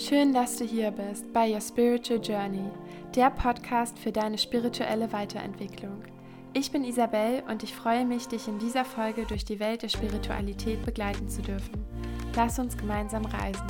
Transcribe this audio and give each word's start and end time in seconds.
Schön, 0.00 0.32
dass 0.32 0.56
du 0.56 0.64
hier 0.64 0.92
bist 0.92 1.30
bei 1.34 1.52
Your 1.52 1.60
Spiritual 1.60 2.22
Journey, 2.22 2.70
der 3.14 3.28
Podcast 3.28 3.98
für 3.98 4.10
deine 4.10 4.38
spirituelle 4.38 5.12
Weiterentwicklung. 5.12 6.02
Ich 6.54 6.72
bin 6.72 6.84
Isabel 6.84 7.42
und 7.50 7.62
ich 7.62 7.74
freue 7.74 8.06
mich, 8.06 8.26
dich 8.26 8.48
in 8.48 8.58
dieser 8.58 8.86
Folge 8.86 9.26
durch 9.26 9.44
die 9.44 9.60
Welt 9.60 9.82
der 9.82 9.90
Spiritualität 9.90 10.86
begleiten 10.86 11.28
zu 11.28 11.42
dürfen. 11.42 11.84
Lass 12.34 12.58
uns 12.58 12.78
gemeinsam 12.78 13.26
reisen. 13.26 13.66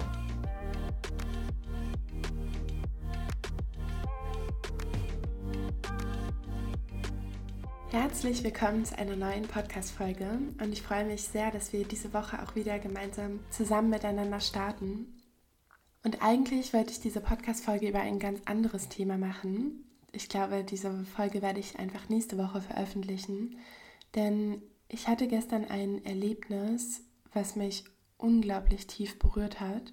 Herzlich 7.90 8.44
willkommen 8.44 8.84
zu 8.84 8.96
einer 8.96 9.16
neuen 9.16 9.48
Podcast-Folge 9.48 10.28
und 10.62 10.72
ich 10.72 10.82
freue 10.82 11.06
mich 11.06 11.22
sehr, 11.22 11.50
dass 11.50 11.72
wir 11.72 11.84
diese 11.84 12.14
Woche 12.14 12.40
auch 12.40 12.54
wieder 12.54 12.78
gemeinsam 12.78 13.40
zusammen 13.50 13.90
miteinander 13.90 14.38
starten. 14.38 15.19
Und 16.02 16.22
eigentlich 16.22 16.72
wollte 16.72 16.92
ich 16.92 17.00
diese 17.00 17.20
Podcast-Folge 17.20 17.88
über 17.88 18.00
ein 18.00 18.18
ganz 18.18 18.40
anderes 18.46 18.88
Thema 18.88 19.18
machen. 19.18 19.84
Ich 20.12 20.28
glaube, 20.28 20.64
diese 20.64 21.04
Folge 21.04 21.42
werde 21.42 21.60
ich 21.60 21.78
einfach 21.78 22.08
nächste 22.08 22.38
Woche 22.38 22.62
veröffentlichen, 22.62 23.58
denn 24.14 24.62
ich 24.88 25.08
hatte 25.08 25.28
gestern 25.28 25.64
ein 25.66 26.04
Erlebnis, 26.04 27.02
was 27.32 27.54
mich 27.54 27.84
unglaublich 28.16 28.86
tief 28.86 29.18
berührt 29.18 29.60
hat 29.60 29.92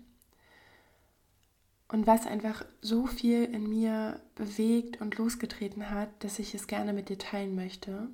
und 1.89 2.07
was 2.07 2.25
einfach 2.25 2.65
so 2.81 3.05
viel 3.05 3.43
in 3.43 3.69
mir 3.69 4.19
bewegt 4.35 4.99
und 5.01 5.17
losgetreten 5.17 5.89
hat, 5.89 6.23
dass 6.23 6.39
ich 6.39 6.55
es 6.55 6.67
gerne 6.67 6.93
mit 6.93 7.09
dir 7.09 7.17
teilen 7.17 7.55
möchte. 7.55 8.09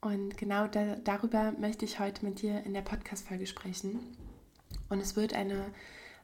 Und 0.00 0.38
genau 0.38 0.66
da, 0.66 0.96
darüber 0.96 1.52
möchte 1.52 1.84
ich 1.84 2.00
heute 2.00 2.24
mit 2.24 2.40
dir 2.40 2.64
in 2.64 2.72
der 2.72 2.80
Podcast-Folge 2.82 3.46
sprechen. 3.46 4.00
Und 4.88 5.00
es 5.00 5.14
wird 5.14 5.34
eine 5.34 5.66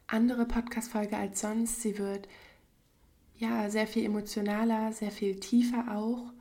andere 0.07 0.47
Podcast-Folge 0.47 1.17
als 1.17 1.41
sonst. 1.41 1.83
Sie 1.83 1.99
wird 1.99 2.29
ja 3.37 3.69
sehr 3.71 3.87
viel 3.87 4.05
emotionaler, 4.05 4.93
sehr 4.93 5.11
viel 5.11 5.39
tiefer 5.41 5.97
auch 5.97 6.33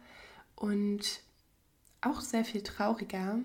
und 0.55 1.22
auch 2.02 2.22
sehr 2.22 2.45
viel 2.45 2.61
trauriger 2.61 3.39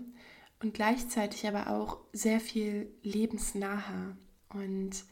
und 0.61 0.75
gleichzeitig 0.75 1.47
aber 1.47 1.69
auch 1.71 1.99
sehr 2.13 2.41
viel 2.41 2.93
lebensnaher. 3.03 4.17
Und 4.51 5.05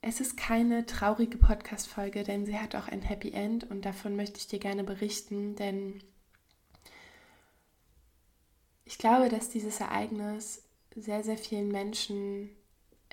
es 0.00 0.20
ist 0.20 0.36
keine 0.36 0.86
traurige 0.86 1.36
Podcast-Folge, 1.36 2.22
denn 2.22 2.46
sie 2.46 2.58
hat 2.58 2.74
auch 2.74 2.88
ein 2.88 3.02
Happy 3.02 3.32
End 3.32 3.70
und 3.70 3.84
davon 3.84 4.16
möchte 4.16 4.38
ich 4.38 4.46
dir 4.46 4.58
gerne 4.58 4.84
berichten, 4.84 5.56
denn 5.56 6.02
ich 8.84 8.98
glaube, 8.98 9.28
dass 9.28 9.50
dieses 9.50 9.80
Ereignis 9.80 10.62
sehr, 10.94 11.24
sehr 11.24 11.36
vielen 11.36 11.68
Menschen 11.68 12.55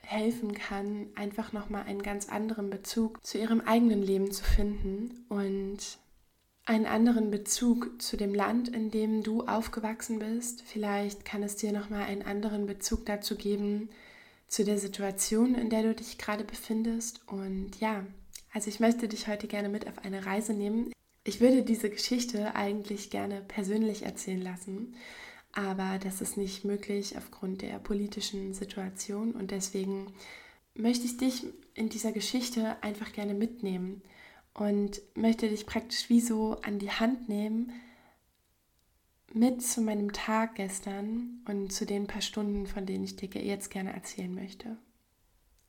helfen 0.05 0.53
kann, 0.53 1.07
einfach 1.15 1.53
nochmal 1.53 1.83
einen 1.83 2.03
ganz 2.03 2.29
anderen 2.29 2.69
Bezug 2.69 3.25
zu 3.25 3.37
ihrem 3.37 3.61
eigenen 3.61 4.01
Leben 4.01 4.31
zu 4.31 4.43
finden 4.43 5.25
und 5.29 5.97
einen 6.65 6.85
anderen 6.85 7.29
Bezug 7.31 8.01
zu 8.01 8.15
dem 8.15 8.33
Land, 8.33 8.69
in 8.69 8.89
dem 8.89 9.23
du 9.23 9.45
aufgewachsen 9.47 10.19
bist. 10.19 10.61
Vielleicht 10.61 11.25
kann 11.25 11.43
es 11.43 11.55
dir 11.55 11.73
nochmal 11.73 12.03
einen 12.03 12.21
anderen 12.21 12.65
Bezug 12.65 13.05
dazu 13.05 13.35
geben, 13.35 13.89
zu 14.47 14.63
der 14.63 14.77
Situation, 14.77 15.55
in 15.55 15.69
der 15.69 15.83
du 15.83 15.95
dich 15.95 16.17
gerade 16.17 16.43
befindest. 16.43 17.21
Und 17.27 17.79
ja, 17.79 18.05
also 18.53 18.69
ich 18.69 18.79
möchte 18.79 19.07
dich 19.07 19.27
heute 19.27 19.47
gerne 19.47 19.67
mit 19.67 19.87
auf 19.87 19.97
eine 20.03 20.25
Reise 20.25 20.53
nehmen. 20.53 20.93
Ich 21.23 21.41
würde 21.41 21.63
diese 21.63 21.89
Geschichte 21.89 22.55
eigentlich 22.55 23.09
gerne 23.09 23.41
persönlich 23.41 24.03
erzählen 24.03 24.41
lassen, 24.41 24.95
aber 25.53 25.99
das 25.99 26.21
ist 26.21 26.35
nicht 26.35 26.65
möglich 26.65 27.17
aufgrund 27.17 27.61
der 27.61 27.79
politischen 27.79 28.53
Situation 28.53 29.31
und 29.31 29.51
deswegen 29.51 30.13
möchte 30.75 31.05
ich 31.05 31.17
dich 31.17 31.45
in 31.75 31.89
dieser 31.89 32.11
Geschichte 32.11 32.81
einfach 32.81 33.13
gerne 33.13 33.33
mitnehmen 33.33 34.01
und 34.53 35.01
möchte 35.15 35.47
dich 35.47 35.65
praktisch 35.65 36.09
wie 36.09 36.21
so 36.21 36.57
an 36.61 36.79
die 36.79 36.91
Hand 36.91 37.29
nehmen, 37.29 37.71
mit 39.33 39.63
zu 39.63 39.81
meinem 39.81 40.13
Tag 40.13 40.55
gestern 40.55 41.41
und 41.47 41.71
zu 41.71 41.85
den 41.85 42.05
paar 42.05 42.21
Stunden, 42.21 42.67
von 42.67 42.85
denen 42.85 43.03
ich 43.03 43.15
dir 43.15 43.29
jetzt 43.29 43.71
gerne 43.71 43.93
erzählen 43.93 44.33
möchte. 44.33 44.77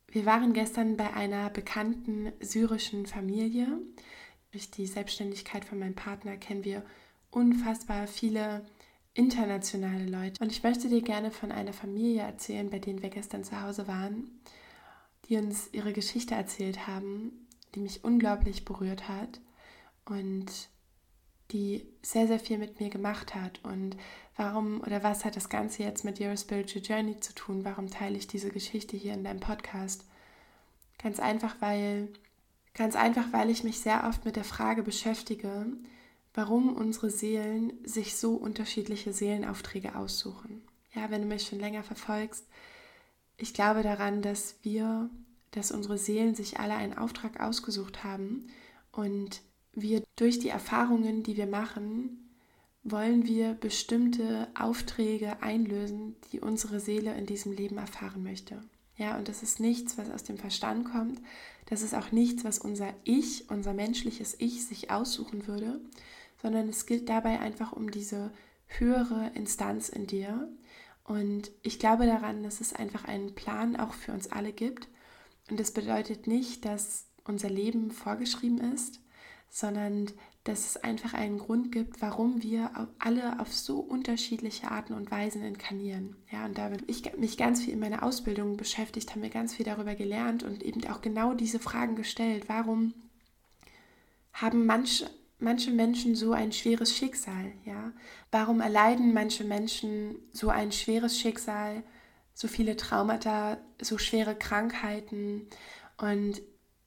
Wir 0.08 0.26
waren 0.26 0.52
gestern 0.52 0.96
bei 0.96 1.12
einer 1.14 1.48
bekannten 1.50 2.32
syrischen 2.40 3.06
Familie. 3.06 3.66
Durch 4.52 4.70
die 4.70 4.86
Selbstständigkeit 4.86 5.64
von 5.64 5.78
meinem 5.78 5.94
Partner 5.94 6.36
kennen 6.36 6.64
wir 6.64 6.84
unfassbar 7.30 8.06
viele 8.06 8.64
internationale 9.14 10.06
Leute. 10.06 10.42
Und 10.42 10.50
ich 10.50 10.62
möchte 10.62 10.88
dir 10.88 11.02
gerne 11.02 11.30
von 11.30 11.52
einer 11.52 11.72
Familie 11.72 12.22
erzählen, 12.22 12.68
bei 12.68 12.78
denen 12.78 13.02
wir 13.02 13.10
gestern 13.10 13.44
zu 13.44 13.60
Hause 13.62 13.88
waren, 13.88 14.30
die 15.28 15.36
uns 15.36 15.68
ihre 15.72 15.92
Geschichte 15.92 16.34
erzählt 16.34 16.86
haben, 16.86 17.46
die 17.74 17.80
mich 17.80 18.04
unglaublich 18.04 18.64
berührt 18.64 19.08
hat. 19.08 19.40
Und 20.04 20.68
die 21.50 21.86
sehr, 22.02 22.26
sehr 22.26 22.40
viel 22.40 22.58
mit 22.58 22.80
mir 22.80 22.90
gemacht 22.90 23.34
hat. 23.34 23.60
Und 23.62 23.96
warum 24.36 24.80
oder 24.80 25.02
was 25.02 25.24
hat 25.24 25.36
das 25.36 25.48
Ganze 25.48 25.82
jetzt 25.82 26.04
mit 26.04 26.20
Your 26.20 26.36
Spiritual 26.36 26.84
Journey 26.84 27.20
zu 27.20 27.34
tun? 27.34 27.64
Warum 27.64 27.90
teile 27.90 28.16
ich 28.16 28.26
diese 28.26 28.50
Geschichte 28.50 28.96
hier 28.96 29.14
in 29.14 29.24
deinem 29.24 29.40
Podcast? 29.40 30.04
Ganz 31.02 31.20
einfach, 31.20 31.56
weil, 31.60 32.08
ganz 32.72 32.96
einfach, 32.96 33.32
weil 33.32 33.50
ich 33.50 33.62
mich 33.62 33.80
sehr 33.80 34.04
oft 34.08 34.24
mit 34.24 34.36
der 34.36 34.44
Frage 34.44 34.82
beschäftige, 34.82 35.66
warum 36.34 36.74
unsere 36.74 37.10
Seelen 37.10 37.72
sich 37.84 38.16
so 38.16 38.34
unterschiedliche 38.34 39.12
Seelenaufträge 39.12 39.94
aussuchen. 39.94 40.62
Ja, 40.92 41.10
wenn 41.10 41.22
du 41.22 41.28
mich 41.28 41.46
schon 41.46 41.60
länger 41.60 41.84
verfolgst, 41.84 42.44
ich 43.36 43.54
glaube 43.54 43.82
daran, 43.82 44.22
dass 44.22 44.56
wir, 44.62 45.10
dass 45.52 45.72
unsere 45.72 45.98
Seelen 45.98 46.34
sich 46.34 46.58
alle 46.58 46.74
einen 46.74 46.96
Auftrag 46.98 47.40
ausgesucht 47.40 48.04
haben 48.04 48.48
und 48.92 49.42
wir 49.72 50.02
durch 50.16 50.38
die 50.38 50.48
Erfahrungen, 50.48 51.22
die 51.22 51.36
wir 51.36 51.46
machen, 51.46 52.30
wollen 52.84 53.26
wir 53.26 53.54
bestimmte 53.54 54.48
Aufträge 54.54 55.42
einlösen, 55.42 56.16
die 56.30 56.40
unsere 56.40 56.80
Seele 56.80 57.14
in 57.14 57.26
diesem 57.26 57.52
Leben 57.52 57.78
erfahren 57.78 58.22
möchte. 58.22 58.62
Ja, 58.96 59.16
und 59.16 59.28
das 59.28 59.42
ist 59.42 59.58
nichts, 59.58 59.98
was 59.98 60.10
aus 60.10 60.22
dem 60.22 60.38
Verstand 60.38 60.84
kommt. 60.84 61.20
Das 61.66 61.82
ist 61.82 61.94
auch 61.94 62.12
nichts, 62.12 62.44
was 62.44 62.58
unser 62.58 62.92
Ich, 63.02 63.50
unser 63.50 63.74
menschliches 63.74 64.36
Ich 64.38 64.66
sich 64.66 64.90
aussuchen 64.90 65.48
würde, 65.48 65.80
sondern 66.44 66.68
es 66.68 66.84
gilt 66.84 67.08
dabei 67.08 67.40
einfach 67.40 67.72
um 67.72 67.90
diese 67.90 68.30
höhere 68.66 69.30
Instanz 69.34 69.88
in 69.88 70.06
dir. 70.06 70.46
Und 71.02 71.50
ich 71.62 71.78
glaube 71.78 72.04
daran, 72.04 72.42
dass 72.42 72.60
es 72.60 72.74
einfach 72.74 73.06
einen 73.06 73.34
Plan 73.34 73.76
auch 73.76 73.94
für 73.94 74.12
uns 74.12 74.30
alle 74.30 74.52
gibt. 74.52 74.88
Und 75.48 75.58
das 75.58 75.70
bedeutet 75.70 76.26
nicht, 76.26 76.66
dass 76.66 77.06
unser 77.24 77.48
Leben 77.48 77.90
vorgeschrieben 77.90 78.58
ist, 78.74 79.00
sondern 79.48 80.12
dass 80.44 80.66
es 80.66 80.76
einfach 80.76 81.14
einen 81.14 81.38
Grund 81.38 81.72
gibt, 81.72 82.02
warum 82.02 82.42
wir 82.42 82.90
alle 82.98 83.40
auf 83.40 83.54
so 83.54 83.80
unterschiedliche 83.80 84.70
Arten 84.70 84.92
und 84.92 85.10
Weisen 85.10 85.42
inkarnieren. 85.42 86.14
Ja, 86.30 86.44
und 86.44 86.58
da 86.58 86.64
habe 86.64 86.76
ich 86.86 87.10
mich 87.16 87.38
ganz 87.38 87.62
viel 87.62 87.72
in 87.72 87.80
meiner 87.80 88.02
Ausbildung 88.02 88.58
beschäftigt, 88.58 89.08
habe 89.12 89.20
mir 89.20 89.30
ganz 89.30 89.54
viel 89.54 89.64
darüber 89.64 89.94
gelernt 89.94 90.42
und 90.42 90.62
eben 90.62 90.86
auch 90.88 91.00
genau 91.00 91.32
diese 91.32 91.58
Fragen 91.58 91.96
gestellt. 91.96 92.50
Warum 92.50 92.92
haben 94.34 94.66
manche, 94.66 95.08
manche 95.38 95.70
Menschen 95.70 96.14
so 96.14 96.32
ein 96.32 96.52
schweres 96.52 96.96
Schicksal? 96.96 97.52
Ja? 97.64 97.92
Warum 98.30 98.60
erleiden 98.60 99.12
manche 99.12 99.44
Menschen 99.44 100.16
so 100.32 100.48
ein 100.48 100.72
schweres 100.72 101.18
Schicksal, 101.18 101.82
so 102.32 102.48
viele 102.48 102.76
Traumata, 102.76 103.58
so 103.80 103.98
schwere 103.98 104.34
Krankheiten? 104.34 105.48
Und 105.96 106.42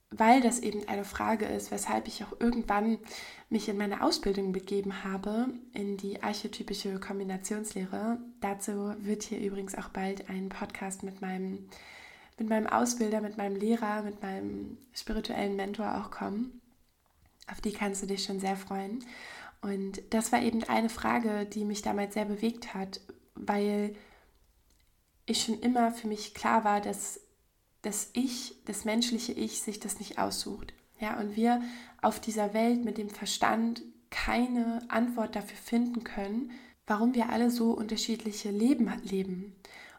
weil 0.09 0.41
das 0.41 0.59
eben 0.59 0.88
eine 0.88 1.03
Frage 1.03 1.46
ist, 1.46 1.72
weshalb 1.72 2.08
ich 2.08 2.24
auch 2.24 2.40
irgendwann 2.40 2.97
mich 3.50 3.68
in 3.68 3.78
meine 3.78 4.02
Ausbildung 4.02 4.53
begeben 4.53 5.03
habe, 5.03 5.47
in 5.73 5.97
die 5.97 6.23
archetypische 6.23 7.00
Kombinationslehre. 7.00 8.20
Dazu 8.40 8.93
wird 9.00 9.23
hier 9.23 9.40
übrigens 9.40 9.76
auch 9.76 9.90
bald 9.90 10.29
ein 10.29 10.50
Podcast 10.50 11.03
mit 11.03 11.22
meinem, 11.22 11.67
mit 12.38 12.47
meinem 12.47 12.67
Ausbilder, 12.67 13.20
mit 13.20 13.38
meinem 13.38 13.58
Lehrer, 13.58 14.02
mit 14.03 14.22
meinem 14.22 14.78
spirituellen 14.93 15.55
Mentor 15.55 15.97
auch 15.97 16.11
kommen. 16.11 16.61
Auf 17.49 17.61
die 17.61 17.72
kannst 17.72 18.03
du 18.03 18.08
dich 18.08 18.23
schon 18.23 18.40
sehr 18.40 18.58
freuen. 18.58 19.03
Und 19.61 20.02
das 20.11 20.32
war 20.32 20.41
eben 20.41 20.64
eine 20.64 20.90
Frage, 20.90 21.46
die 21.46 21.66
mich 21.66 21.82
damals 21.82 22.14
sehr 22.14 22.26
bewegt 22.26 22.73
hat, 22.73 23.02
weil 23.35 23.96
ich 25.26 25.44
schon 25.44 25.59
immer 25.59 25.91
für 25.91 26.08
mich 26.08 26.34
klar 26.34 26.64
war, 26.64 26.82
dass 26.82 27.20
das 27.82 28.09
Ich, 28.14 28.55
das 28.66 28.85
menschliche 28.85 29.34
Ich 29.34 29.61
sich 29.61 29.79
das 29.79 29.99
nicht 29.99 30.20
aussucht. 30.20 30.73
Ja, 30.99 31.20
und 31.20 31.35
wir 31.35 31.61
auf 32.02 32.20
dieser 32.20 32.53
Welt 32.53 32.84
mit 32.84 32.97
dem 32.97 33.09
Verstand 33.09 33.84
keine 34.09 34.82
Antwort 34.90 35.35
dafür 35.35 35.58
finden 35.58 36.03
können, 36.03 36.52
warum 36.85 37.14
wir 37.14 37.29
alle 37.29 37.52
so 37.52 37.72
unterschiedliche 37.72 38.50
Leben 38.50 38.91
leben. 39.03 39.55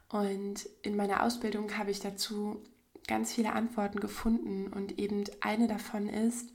Und 0.09 0.69
in 0.83 0.97
meiner 0.97 1.23
Ausbildung 1.23 1.77
habe 1.77 1.91
ich 1.91 2.01
dazu 2.01 2.63
ganz 3.07 3.33
viele 3.33 3.53
Antworten 3.53 4.01
gefunden 4.01 4.69
und 4.73 4.99
eben 4.99 5.25
eine 5.41 5.69
davon 5.69 6.09
ist, 6.09 6.53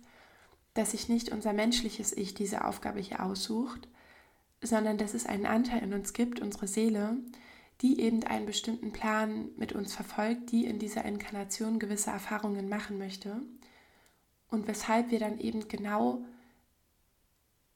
dass 0.74 0.92
sich 0.92 1.10
nicht 1.10 1.32
unser 1.32 1.54
menschliches 1.54 2.16
Ich 2.16 2.34
diese 2.34 2.66
Aufgabe 2.66 3.00
hier 3.00 3.24
aussucht, 3.24 3.88
sondern 4.62 4.98
dass 4.98 5.14
es 5.14 5.26
einen 5.26 5.46
Anteil 5.46 5.84
in 5.84 5.94
uns 5.94 6.14
gibt, 6.14 6.40
unsere 6.40 6.68
Seele, 6.68 7.18
die 7.82 8.00
eben 8.00 8.24
einen 8.24 8.46
bestimmten 8.46 8.92
Plan 8.92 9.50
mit 9.58 9.74
uns 9.74 9.94
verfolgt, 9.94 10.52
die 10.52 10.66
in 10.66 10.80
dieser 10.80 11.06
Inkarnation 11.06 11.80
gewisse 11.80 12.12
Erfahrungen 12.12 12.70
machen 12.70 12.98
möchte 12.98 13.42
und 14.50 14.68
weshalb 14.68 15.12
wir 15.12 15.20
dann 15.20 15.40
eben 15.40 15.68
genau 15.68 16.24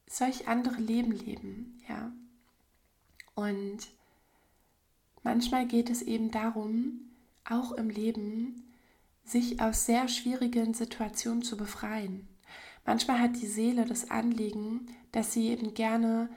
solch 0.08 0.48
andere 0.48 0.80
Leben 0.80 1.12
leben, 1.12 1.82
ja. 1.90 2.12
Und 3.36 3.80
manchmal 5.24 5.68
geht 5.68 5.90
es 5.90 6.02
eben 6.02 6.32
darum, 6.32 7.02
auch 7.44 7.72
im 7.74 7.90
Leben 7.90 8.64
sich 9.26 9.60
aus 9.60 9.86
sehr 9.86 10.08
schwierigen 10.08 10.74
Situationen 10.74 11.44
zu 11.44 11.58
befreien. 11.58 12.28
Manchmal 12.88 13.20
hat 13.20 13.36
die 13.36 13.48
Seele 13.48 13.86
das 13.86 14.10
Anliegen, 14.10 14.88
dass 15.12 15.34
sie 15.34 15.50
eben 15.50 15.74
gerne 15.74 16.30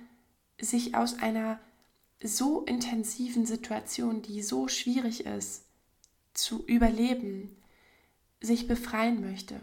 sich 0.61 0.97
aus 0.97 1.21
einer 1.21 1.61
so 2.21 2.65
intensiven 2.65 3.47
Situation, 3.47 4.21
die 4.21 4.43
so 4.43 4.67
schwierig 4.67 5.27
ist, 5.27 5.65
zu 6.35 6.67
überleben, 6.67 7.57
sich 8.41 8.67
befreien 8.67 9.21
möchte. 9.21 9.61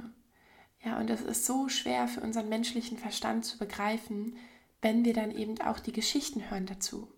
Ja, 0.81 0.97
und 0.97 1.09
es 1.09 1.21
ist 1.21 1.45
so 1.45 1.67
schwer 1.67 2.07
für 2.07 2.21
unseren 2.21 2.47
menschlichen 2.47 2.97
Verstand 2.97 3.43
zu 3.43 3.57
begreifen, 3.57 4.37
wenn 4.81 5.03
wir 5.03 5.13
dann 5.13 5.31
eben 5.31 5.59
auch 5.59 5.79
die 5.79 5.91
Geschichten 5.91 6.49
hören 6.49 6.67
dazu. 6.67 7.11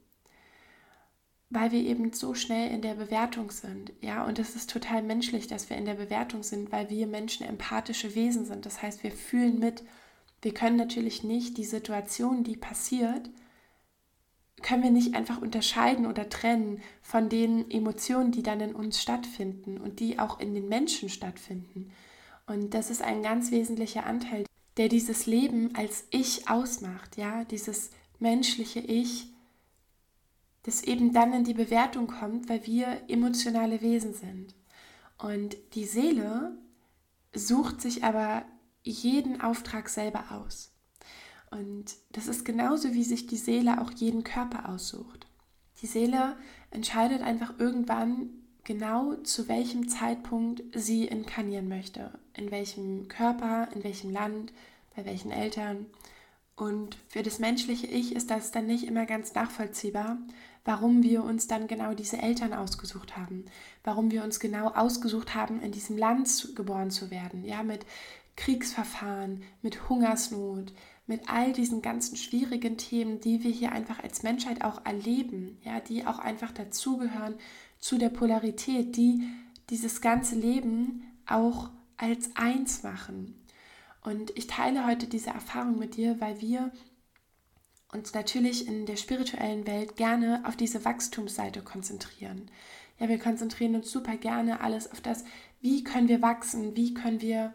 Weil 1.49 1.71
wir 1.71 1.81
eben 1.81 2.13
so 2.13 2.35
schnell 2.35 2.71
in 2.71 2.81
der 2.81 2.93
Bewertung 2.93 3.49
sind. 3.49 3.91
Ja, 4.01 4.25
und 4.25 4.37
es 4.37 4.55
ist 4.55 4.69
total 4.69 5.01
menschlich, 5.01 5.47
dass 5.47 5.69
wir 5.69 5.77
in 5.77 5.85
der 5.85 5.95
Bewertung 5.95 6.43
sind, 6.43 6.71
weil 6.71 6.89
wir 6.89 7.07
Menschen 7.07 7.45
empathische 7.45 8.13
Wesen 8.13 8.45
sind. 8.45 8.65
Das 8.65 8.81
heißt, 8.81 9.03
wir 9.03 9.11
fühlen 9.11 9.59
mit. 9.59 9.83
Wir 10.41 10.53
können 10.53 10.77
natürlich 10.77 11.23
nicht 11.23 11.57
die 11.57 11.65
Situation, 11.65 12.43
die 12.43 12.55
passiert, 12.55 13.29
können 14.61 14.83
wir 14.83 14.91
nicht 14.91 15.15
einfach 15.15 15.41
unterscheiden 15.41 16.05
oder 16.05 16.29
trennen 16.29 16.81
von 17.01 17.29
den 17.29 17.69
Emotionen, 17.71 18.31
die 18.31 18.43
dann 18.43 18.59
in 18.59 18.75
uns 18.75 19.01
stattfinden 19.01 19.77
und 19.77 19.99
die 19.99 20.19
auch 20.19 20.39
in 20.39 20.53
den 20.53 20.67
Menschen 20.67 21.09
stattfinden. 21.09 21.91
Und 22.47 22.73
das 22.73 22.89
ist 22.89 23.01
ein 23.01 23.21
ganz 23.21 23.51
wesentlicher 23.51 24.05
Anteil, 24.05 24.45
der 24.77 24.89
dieses 24.89 25.25
Leben 25.25 25.75
als 25.75 26.05
Ich 26.09 26.49
ausmacht, 26.49 27.17
ja, 27.17 27.43
dieses 27.45 27.91
menschliche 28.19 28.79
Ich, 28.79 29.27
das 30.63 30.83
eben 30.83 31.13
dann 31.13 31.33
in 31.33 31.43
die 31.43 31.53
Bewertung 31.53 32.07
kommt, 32.07 32.49
weil 32.49 32.65
wir 32.65 33.01
emotionale 33.07 33.81
Wesen 33.81 34.13
sind. 34.13 34.55
Und 35.17 35.57
die 35.73 35.85
Seele 35.85 36.57
sucht 37.33 37.81
sich 37.81 38.03
aber 38.03 38.45
jeden 38.83 39.41
Auftrag 39.41 39.89
selber 39.89 40.31
aus. 40.31 40.71
Und 41.51 41.95
das 42.11 42.27
ist 42.27 42.45
genauso, 42.45 42.93
wie 42.93 43.03
sich 43.03 43.27
die 43.27 43.37
Seele 43.37 43.81
auch 43.81 43.91
jeden 43.91 44.23
Körper 44.23 44.69
aussucht. 44.69 45.27
Die 45.81 45.87
Seele 45.87 46.37
entscheidet 46.71 47.21
einfach 47.21 47.57
irgendwann 47.57 48.29
genau, 48.63 49.15
zu 49.15 49.47
welchem 49.47 49.87
Zeitpunkt 49.89 50.61
sie 50.73 51.05
inkarnieren 51.05 51.67
möchte. 51.67 52.19
In 52.33 52.51
welchem 52.51 53.07
Körper, 53.07 53.69
in 53.73 53.83
welchem 53.83 54.11
Land, 54.11 54.53
bei 54.95 55.05
welchen 55.05 55.31
Eltern. 55.31 55.87
Und 56.59 56.97
für 57.07 57.23
das 57.23 57.39
menschliche 57.39 57.87
Ich 57.87 58.13
ist 58.13 58.29
das 58.29 58.51
dann 58.51 58.65
nicht 58.67 58.85
immer 58.85 59.05
ganz 59.05 59.33
nachvollziehbar, 59.33 60.17
warum 60.65 61.03
wir 61.03 61.23
uns 61.23 61.47
dann 61.47 61.67
genau 61.67 61.93
diese 61.93 62.17
Eltern 62.17 62.53
ausgesucht 62.53 63.15
haben, 63.15 63.45
warum 63.85 64.11
wir 64.11 64.25
uns 64.25 64.41
genau 64.41 64.67
ausgesucht 64.67 65.35
haben, 65.35 65.61
in 65.61 65.71
diesem 65.71 65.97
Land 65.97 66.49
geboren 66.57 66.91
zu 66.91 67.11
werden, 67.11 67.45
ja, 67.45 67.63
mit 67.63 67.85
Kriegsverfahren, 68.35 69.43
mit 69.61 69.87
Hungersnot, 69.87 70.73
mit 71.07 71.29
all 71.29 71.53
diesen 71.53 71.81
ganzen 71.81 72.17
schwierigen 72.17 72.77
Themen, 72.77 73.21
die 73.21 73.41
wir 73.41 73.51
hier 73.51 73.71
einfach 73.71 74.03
als 74.03 74.21
Menschheit 74.23 74.61
auch 74.61 74.85
erleben, 74.85 75.59
ja, 75.63 75.79
die 75.79 76.05
auch 76.05 76.19
einfach 76.19 76.51
dazugehören 76.51 77.35
zu 77.79 77.97
der 77.97 78.09
Polarität, 78.09 78.97
die 78.97 79.23
dieses 79.69 80.01
ganze 80.01 80.35
Leben 80.35 81.03
auch 81.25 81.69
als 81.95 82.31
eins 82.35 82.83
machen. 82.83 83.38
Und 84.01 84.35
ich 84.37 84.47
teile 84.47 84.85
heute 84.85 85.07
diese 85.07 85.31
Erfahrung 85.31 85.77
mit 85.77 85.95
dir, 85.97 86.19
weil 86.19 86.41
wir 86.41 86.71
uns 87.91 88.13
natürlich 88.13 88.67
in 88.67 88.85
der 88.85 88.95
spirituellen 88.95 89.65
Welt 89.65 89.95
gerne 89.95 90.43
auf 90.45 90.55
diese 90.55 90.85
Wachstumsseite 90.85 91.61
konzentrieren. 91.61 92.49
Ja, 92.99 93.09
wir 93.09 93.19
konzentrieren 93.19 93.75
uns 93.75 93.91
super 93.91 94.17
gerne 94.17 94.61
alles 94.61 94.91
auf 94.91 95.01
das, 95.01 95.23
wie 95.61 95.83
können 95.83 96.07
wir 96.07 96.21
wachsen, 96.21 96.75
wie 96.75 96.93
können 96.93 97.21
wir 97.21 97.53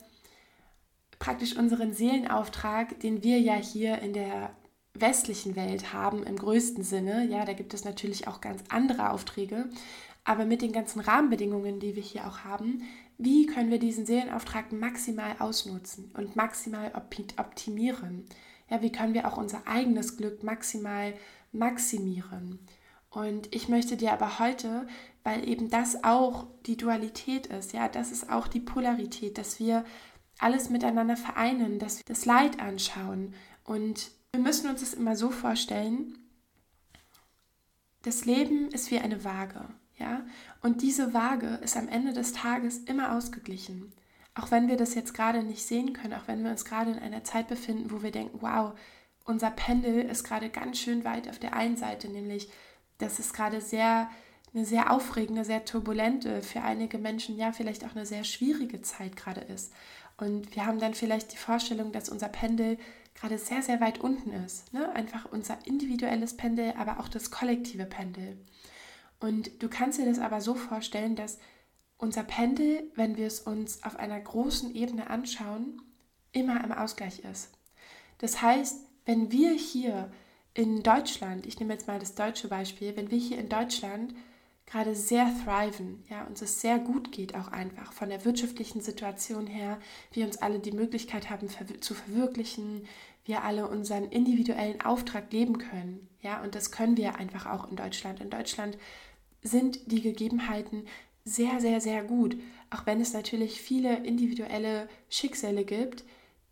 praktisch 1.19 1.57
unseren 1.57 1.93
Seelenauftrag, 1.93 2.99
den 3.01 3.23
wir 3.23 3.39
ja 3.39 3.55
hier 3.55 3.99
in 4.01 4.13
der 4.13 4.55
westlichen 4.95 5.57
Welt 5.57 5.93
haben, 5.93 6.25
im 6.25 6.37
größten 6.37 6.85
Sinne. 6.85 7.27
Ja, 7.27 7.45
da 7.45 7.53
gibt 7.53 7.75
es 7.75 7.85
natürlich 7.85 8.29
auch 8.29 8.41
ganz 8.41 8.63
andere 8.69 9.11
Aufträge. 9.11 9.69
Aber 10.25 10.47
mit 10.47 10.63
den 10.63 10.73
ganzen 10.73 11.01
Rahmenbedingungen, 11.01 11.81
die 11.81 11.97
wir 11.97 12.03
hier 12.03 12.27
auch 12.27 12.39
haben, 12.39 12.83
wie 13.19 13.47
können 13.47 13.71
wir 13.71 13.79
diesen 13.79 14.07
Seelenauftrag 14.07 14.73
maximal 14.73 15.37
ausnutzen 15.39 16.11
und 16.17 16.37
maximal 16.37 16.93
optimieren? 16.95 18.27
Ja, 18.69 18.83
wie 18.83 18.93
können 18.93 19.15
wir 19.15 19.29
auch 19.29 19.37
unser 19.37 19.67
eigenes 19.67 20.17
Glück 20.17 20.43
maximal 20.43 21.15
maximieren? 21.53 22.59
Und 23.11 23.55
ich 23.55 23.69
möchte 23.69 23.97
dir 23.97 24.13
aber 24.13 24.41
heute, 24.41 24.89
weil 25.23 25.49
eben 25.49 25.71
das 25.71 26.03
auch 26.03 26.49
die 26.67 26.77
Dualität 26.77 27.47
ist, 27.47 27.73
ja, 27.73 27.89
das 27.89 28.11
ist 28.11 28.29
auch 28.29 28.49
die 28.49 28.61
Polarität, 28.61 29.39
dass 29.39 29.61
wir 29.61 29.85
alles 30.39 30.69
miteinander 30.69 31.17
vereinen, 31.17 31.79
dass 31.79 31.99
wir 31.99 32.05
das 32.07 32.27
Leid 32.27 32.61
anschauen. 32.61 33.35
Und 33.63 34.11
wir 34.33 34.41
müssen 34.41 34.69
uns 34.69 34.81
das 34.81 34.95
immer 34.95 35.15
so 35.15 35.31
vorstellen, 35.31 36.19
das 38.03 38.25
Leben 38.25 38.69
ist 38.69 38.91
wie 38.91 38.99
eine 38.99 39.25
Waage, 39.25 39.65
ja? 39.99 40.25
Und 40.63 40.83
diese 40.83 41.15
Waage 41.15 41.59
ist 41.63 41.77
am 41.77 41.89
Ende 41.89 42.13
des 42.13 42.33
Tages 42.33 42.79
immer 42.79 43.17
ausgeglichen. 43.17 43.93
Auch 44.35 44.51
wenn 44.51 44.69
wir 44.69 44.77
das 44.77 44.95
jetzt 44.95 45.15
gerade 45.15 45.43
nicht 45.43 45.65
sehen 45.65 45.93
können, 45.93 46.15
auch 46.15 46.27
wenn 46.27 46.43
wir 46.43 46.51
uns 46.51 46.65
gerade 46.65 46.91
in 46.91 46.99
einer 46.99 47.25
Zeit 47.25 47.49
befinden, 47.49 47.91
wo 47.91 48.03
wir 48.03 48.11
denken, 48.11 48.39
wow, 48.41 48.73
unser 49.25 49.51
Pendel 49.51 50.03
ist 50.03 50.25
gerade 50.25 50.51
ganz 50.51 50.79
schön 50.79 51.05
weit 51.05 51.29
auf 51.29 51.39
der 51.39 51.55
einen 51.55 51.77
Seite, 51.77 52.09
nämlich 52.09 52.49
dass 52.99 53.19
es 53.19 53.33
gerade 53.33 53.61
sehr 53.61 54.09
eine 54.55 54.65
sehr 54.65 54.93
aufregende, 54.93 55.45
sehr 55.45 55.65
turbulente, 55.65 56.41
für 56.43 56.63
einige 56.63 56.99
Menschen 56.99 57.37
ja 57.37 57.51
vielleicht 57.51 57.85
auch 57.85 57.97
eine 57.97 58.07
sehr 58.07 58.23
schwierige 58.23 58.83
Zeit 58.83 59.17
gerade 59.17 59.41
ist. 59.41 59.73
Und 60.17 60.55
wir 60.55 60.65
haben 60.65 60.79
dann 60.79 60.95
vielleicht 60.95 61.33
die 61.33 61.37
Vorstellung, 61.37 61.91
dass 61.91 62.09
unser 62.09 62.29
Pendel 62.29 62.79
gerade 63.15 63.37
sehr, 63.37 63.63
sehr 63.63 63.81
weit 63.81 63.99
unten 63.99 64.31
ist. 64.33 64.73
Ne? 64.73 64.95
Einfach 64.95 65.27
unser 65.31 65.59
individuelles 65.67 66.37
Pendel, 66.37 66.73
aber 66.79 67.01
auch 67.01 67.09
das 67.09 67.33
kollektive 67.33 67.85
Pendel. 67.85 68.37
Und 69.25 69.63
du 69.63 69.71
kannst 69.71 69.99
dir 69.99 70.05
das 70.05 70.19
aber 70.19 70.43
so 70.43 70.55
vorstellen, 70.55 71.17
dass 71.17 71.39
unser 71.97 72.25
Pendel, 72.25 72.83
wenn 72.95 73.17
wir 73.17 73.27
es 73.27 73.41
uns 73.41 73.83
auf 73.83 73.97
einer 73.97 74.21
großen 74.21 74.75
Ebene 74.75 75.09
anschauen, 75.09 75.81
immer 76.33 76.63
im 76.63 76.73
Ausgleich 76.73 77.21
ist. 77.21 77.49
Das 78.19 78.43
heißt, 78.43 78.85
wenn 79.07 79.33
wir 79.33 79.53
hier 79.53 80.13
in 80.53 80.83
Deutschland, 80.83 81.47
ich 81.47 81.59
nehme 81.59 81.73
jetzt 81.73 81.89
mal 81.89 81.99
das 81.99 82.15
deutsche 82.15 82.49
Beispiel, 82.49 82.99
wenn 82.99 83.11
wir 83.11 83.17
hier 83.17 83.39
in 83.39 83.49
Deutschland 83.49 84.15
gerade 84.67 84.95
sehr 84.95 85.33
thriven, 85.43 86.05
ja, 86.11 86.25
uns 86.25 86.43
es 86.43 86.61
sehr 86.61 86.79
gut 86.79 87.11
geht 87.11 87.35
auch 87.35 87.49
einfach 87.49 87.95
von 87.95 88.11
der 88.11 88.27
wirtschaftlichen 88.27 88.83
Situation 88.83 89.47
her, 89.47 89.79
wir 90.13 90.27
uns 90.27 90.37
alle 90.37 90.59
die 90.59 90.73
Möglichkeit 90.73 91.31
haben 91.31 91.49
zu 91.81 91.95
verwirklichen, 91.95 92.87
wir 93.25 93.43
alle 93.43 93.69
unseren 93.69 94.05
individuellen 94.05 94.83
Auftrag 94.83 95.33
leben 95.33 95.57
können, 95.57 96.09
ja, 96.21 96.43
und 96.43 96.55
das 96.55 96.71
können 96.71 96.99
wir 96.99 97.17
einfach 97.17 97.47
auch 97.47 97.71
in 97.71 97.77
Deutschland. 97.77 98.21
In 98.21 98.31
Deutschland 98.31 98.79
sind 99.45 99.93
die 99.93 100.01
Gegebenheiten 100.01 100.87
sehr, 101.25 101.61
sehr, 101.61 101.81
sehr 101.81 102.03
gut, 102.03 102.37
auch 102.71 102.87
wenn 102.87 103.01
es 103.01 103.13
natürlich 103.13 103.61
viele 103.61 104.05
individuelle 104.05 104.89
Schicksale 105.09 105.65
gibt, 105.65 106.05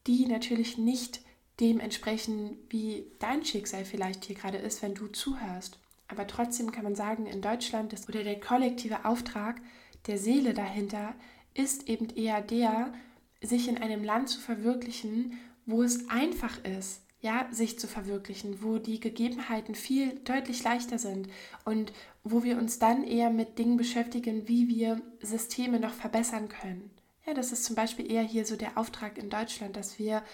die 0.06 0.26
natürlich 0.26 0.78
nicht 0.78 1.20
dem 1.58 1.80
entsprechen, 1.80 2.56
wie 2.70 3.06
dein 3.18 3.44
Schicksal 3.44 3.84
vielleicht 3.84 4.24
hier 4.24 4.36
gerade 4.36 4.58
ist, 4.58 4.82
wenn 4.82 4.94
du 4.94 5.08
zuhörst. 5.08 5.78
Aber 6.08 6.26
trotzdem 6.26 6.72
kann 6.72 6.84
man 6.84 6.94
sagen, 6.94 7.26
in 7.26 7.42
Deutschland 7.42 7.92
das, 7.92 8.08
oder 8.08 8.22
der 8.22 8.40
kollektive 8.40 9.04
Auftrag 9.04 9.60
der 10.06 10.18
Seele 10.18 10.54
dahinter 10.54 11.14
ist 11.54 11.88
eben 11.88 12.08
eher 12.10 12.40
der, 12.40 12.92
sich 13.40 13.68
in 13.68 13.78
einem 13.78 14.04
Land 14.04 14.28
zu 14.28 14.40
verwirklichen, 14.40 15.38
wo 15.66 15.82
es 15.82 16.08
einfach 16.08 16.62
ist, 16.64 17.02
ja, 17.22 17.46
sich 17.52 17.78
zu 17.78 17.86
verwirklichen, 17.86 18.62
wo 18.62 18.78
die 18.78 18.98
Gegebenheiten 18.98 19.76
viel 19.76 20.18
deutlich 20.24 20.62
leichter 20.64 20.98
sind 20.98 21.28
und 21.64 21.92
wo 22.24 22.42
wir 22.42 22.58
uns 22.58 22.80
dann 22.80 23.04
eher 23.04 23.30
mit 23.30 23.58
Dingen 23.58 23.76
beschäftigen, 23.76 24.48
wie 24.48 24.68
wir 24.68 25.00
Systeme 25.20 25.78
noch 25.78 25.94
verbessern 25.94 26.48
können. 26.48 26.90
Ja, 27.24 27.32
das 27.32 27.52
ist 27.52 27.64
zum 27.64 27.76
Beispiel 27.76 28.10
eher 28.10 28.24
hier 28.24 28.44
so 28.44 28.56
der 28.56 28.76
Auftrag 28.76 29.18
in 29.18 29.30
Deutschland, 29.30 29.76
dass 29.76 30.00
wir 30.00 30.24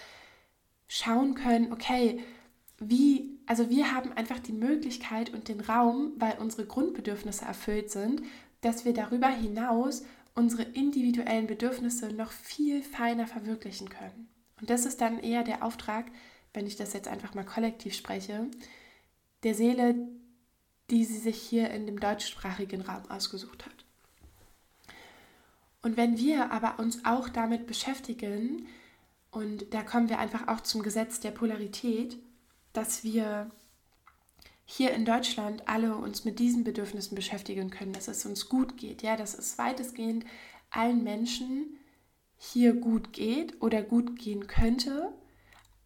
schauen 0.87 1.35
können, 1.35 1.71
okay, 1.71 2.23
wie, 2.79 3.37
also 3.45 3.69
wir 3.69 3.93
haben 3.93 4.11
einfach 4.13 4.39
die 4.39 4.53
Möglichkeit 4.53 5.31
und 5.31 5.47
den 5.47 5.61
Raum, 5.61 6.13
weil 6.17 6.39
unsere 6.39 6.65
Grundbedürfnisse 6.65 7.45
erfüllt 7.45 7.91
sind, 7.91 8.23
dass 8.61 8.83
wir 8.83 8.93
darüber 8.93 9.27
hinaus 9.27 10.03
unsere 10.33 10.63
individuellen 10.63 11.45
Bedürfnisse 11.45 12.13
noch 12.13 12.31
viel 12.31 12.81
feiner 12.81 13.27
verwirklichen 13.27 13.89
können. 13.89 14.27
Und 14.59 14.71
das 14.71 14.87
ist 14.87 15.01
dann 15.01 15.19
eher 15.19 15.43
der 15.43 15.63
Auftrag, 15.63 16.05
wenn 16.53 16.67
ich 16.67 16.75
das 16.75 16.93
jetzt 16.93 17.07
einfach 17.07 17.33
mal 17.33 17.45
kollektiv 17.45 17.93
spreche, 17.93 18.47
der 19.43 19.55
Seele, 19.55 19.95
die 20.89 21.05
sie 21.05 21.17
sich 21.17 21.41
hier 21.41 21.69
in 21.69 21.85
dem 21.85 21.99
deutschsprachigen 21.99 22.81
Raum 22.81 23.09
ausgesucht 23.09 23.65
hat. 23.65 23.85
Und 25.81 25.95
wenn 25.97 26.17
wir 26.17 26.51
aber 26.51 26.79
uns 26.79 27.05
auch 27.05 27.29
damit 27.29 27.67
beschäftigen, 27.67 28.67
und 29.31 29.73
da 29.73 29.83
kommen 29.83 30.09
wir 30.09 30.19
einfach 30.19 30.47
auch 30.47 30.61
zum 30.61 30.81
Gesetz 30.81 31.19
der 31.19 31.31
Polarität, 31.31 32.17
dass 32.73 33.03
wir 33.03 33.49
hier 34.65 34.91
in 34.91 35.05
Deutschland 35.05 35.67
alle 35.67 35.95
uns 35.95 36.25
mit 36.25 36.37
diesen 36.39 36.63
Bedürfnissen 36.63 37.15
beschäftigen 37.15 37.69
können, 37.69 37.93
dass 37.93 38.07
es 38.07 38.25
uns 38.25 38.49
gut 38.49 38.77
geht, 38.77 39.01
ja, 39.01 39.15
dass 39.15 39.37
es 39.37 39.57
weitestgehend 39.57 40.25
allen 40.69 41.03
Menschen 41.03 41.77
hier 42.37 42.73
gut 42.73 43.13
geht 43.13 43.61
oder 43.61 43.81
gut 43.81 44.17
gehen 44.17 44.47
könnte, 44.47 45.11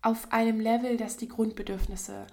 auf 0.04 0.32
einem 0.32 0.60
Level, 0.60 0.98
dass 0.98 1.18
die 1.18 1.30
Grundbedürfnisse 1.30 2.28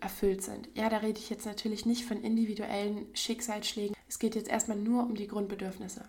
erfüllt 0.00 0.42
sind. 0.42 0.68
Ja, 0.74 0.88
da 0.88 0.98
rede 0.98 1.18
ich 1.18 1.30
jetzt 1.30 1.46
natürlich 1.46 1.86
nicht 1.86 2.04
von 2.04 2.22
individuellen 2.22 3.06
Schicksalsschlägen. 3.14 3.96
Es 4.08 4.18
geht 4.18 4.34
jetzt 4.34 4.48
erstmal 4.48 4.78
nur 4.78 5.02
um 5.02 5.14
die 5.14 5.26
Grundbedürfnisse. 5.26 6.04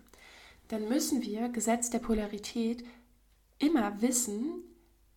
Dann 0.68 0.88
müssen 0.88 1.22
wir, 1.22 1.50
Gesetz 1.50 1.90
der 1.90 2.00
Polarität, 2.00 2.86
immer 3.60 4.02
wissen, 4.02 4.64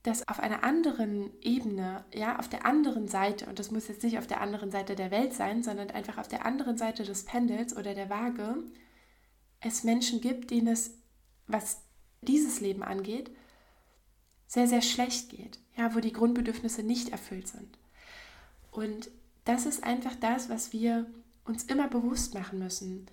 dass 0.02 0.26
auf 0.28 0.40
einer 0.40 0.62
anderen 0.62 1.30
Ebene, 1.42 2.04
ja, 2.14 2.38
auf 2.38 2.48
der 2.48 2.64
anderen 2.64 3.08
Seite, 3.08 3.46
und 3.46 3.58
das 3.58 3.70
muss 3.70 3.88
jetzt 3.88 4.04
nicht 4.04 4.18
auf 4.18 4.26
der 4.26 4.40
anderen 4.40 4.70
Seite 4.70 4.94
der 4.94 5.10
Welt 5.10 5.34
sein, 5.34 5.62
sondern 5.62 5.90
einfach 5.90 6.18
auf 6.18 6.28
der 6.28 6.46
anderen 6.46 6.78
Seite 6.78 7.02
des 7.02 7.24
Pendels 7.24 7.76
oder 7.76 7.94
der 7.94 8.08
Waage, 8.08 8.56
es 9.60 9.82
Menschen 9.82 10.20
gibt, 10.20 10.50
denen 10.50 10.68
es, 10.68 10.92
was 11.48 11.82
dieses 12.22 12.60
Leben 12.60 12.82
angeht, 12.82 13.30
sehr, 14.48 14.66
sehr 14.66 14.82
schlecht 14.82 15.28
geht, 15.28 15.60
ja, 15.76 15.94
wo 15.94 16.00
die 16.00 16.12
Grundbedürfnisse 16.12 16.82
nicht 16.82 17.10
erfüllt 17.10 17.46
sind. 17.46 17.78
Und 18.72 19.10
das 19.44 19.66
ist 19.66 19.84
einfach 19.84 20.14
das, 20.16 20.48
was 20.48 20.72
wir 20.72 21.06
uns 21.44 21.64
immer 21.64 21.86
bewusst 21.86 22.34
machen 22.34 22.58
müssen. 22.58 23.06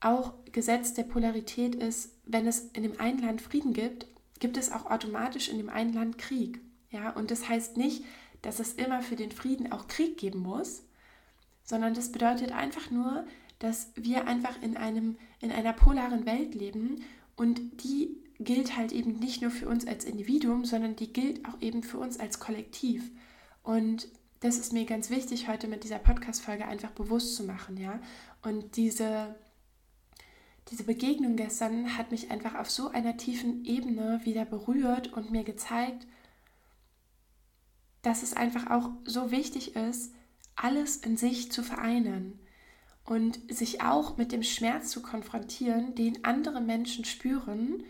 Auch 0.00 0.34
Gesetz 0.52 0.92
der 0.92 1.04
Polarität 1.04 1.74
ist, 1.74 2.10
wenn 2.26 2.46
es 2.46 2.70
in 2.72 2.82
dem 2.82 3.00
einen 3.00 3.20
Land 3.20 3.40
Frieden 3.40 3.72
gibt, 3.72 4.06
gibt 4.40 4.56
es 4.56 4.70
auch 4.70 4.90
automatisch 4.90 5.48
in 5.48 5.56
dem 5.56 5.70
einen 5.70 5.94
Land 5.94 6.18
Krieg. 6.18 6.60
Ja, 6.90 7.10
und 7.10 7.30
das 7.30 7.48
heißt 7.48 7.76
nicht, 7.76 8.04
dass 8.42 8.60
es 8.60 8.74
immer 8.74 9.00
für 9.00 9.16
den 9.16 9.32
Frieden 9.32 9.72
auch 9.72 9.88
Krieg 9.88 10.18
geben 10.18 10.40
muss, 10.40 10.82
sondern 11.62 11.94
das 11.94 12.12
bedeutet 12.12 12.52
einfach 12.52 12.90
nur, 12.90 13.26
dass 13.58 13.92
wir 13.94 14.26
einfach 14.26 14.60
in, 14.60 14.76
einem, 14.76 15.16
in 15.40 15.50
einer 15.50 15.72
polaren 15.72 16.26
Welt 16.26 16.54
leben 16.54 17.02
und 17.36 17.82
die 17.82 18.16
gilt 18.40 18.76
halt 18.76 18.92
eben 18.92 19.18
nicht 19.18 19.42
nur 19.42 19.50
für 19.50 19.68
uns 19.68 19.86
als 19.86 20.04
Individuum, 20.04 20.64
sondern 20.64 20.96
die 20.96 21.12
gilt 21.12 21.46
auch 21.46 21.60
eben 21.60 21.82
für 21.82 21.98
uns 21.98 22.18
als 22.18 22.40
Kollektiv. 22.40 23.10
Und 23.62 24.08
das 24.40 24.58
ist 24.58 24.72
mir 24.72 24.84
ganz 24.84 25.10
wichtig, 25.10 25.48
heute 25.48 25.68
mit 25.68 25.84
dieser 25.84 25.98
Podcast-Folge 25.98 26.66
einfach 26.66 26.90
bewusst 26.90 27.36
zu 27.36 27.44
machen, 27.44 27.76
ja. 27.76 28.00
Und 28.42 28.76
diese, 28.76 29.34
diese 30.70 30.84
Begegnung 30.84 31.36
gestern 31.36 31.96
hat 31.96 32.10
mich 32.10 32.30
einfach 32.30 32.56
auf 32.56 32.70
so 32.70 32.88
einer 32.88 33.16
tiefen 33.16 33.64
Ebene 33.64 34.20
wieder 34.24 34.44
berührt 34.44 35.12
und 35.12 35.30
mir 35.30 35.44
gezeigt, 35.44 36.06
dass 38.02 38.22
es 38.22 38.34
einfach 38.34 38.70
auch 38.70 38.90
so 39.04 39.30
wichtig 39.30 39.76
ist, 39.76 40.12
alles 40.56 40.96
in 40.96 41.16
sich 41.16 41.50
zu 41.50 41.62
vereinen 41.62 42.38
und 43.04 43.40
sich 43.50 43.82
auch 43.82 44.16
mit 44.16 44.32
dem 44.32 44.42
Schmerz 44.42 44.90
zu 44.90 45.02
konfrontieren, 45.02 45.94
den 45.94 46.24
andere 46.24 46.60
Menschen 46.60 47.04
spüren 47.04 47.82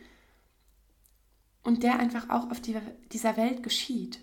und 1.65 1.83
der 1.83 1.99
einfach 1.99 2.31
auch 2.31 2.51
auf 2.51 2.61
die, 2.61 2.77
dieser 3.13 3.37
Welt 3.37 3.63
geschieht. 3.63 4.21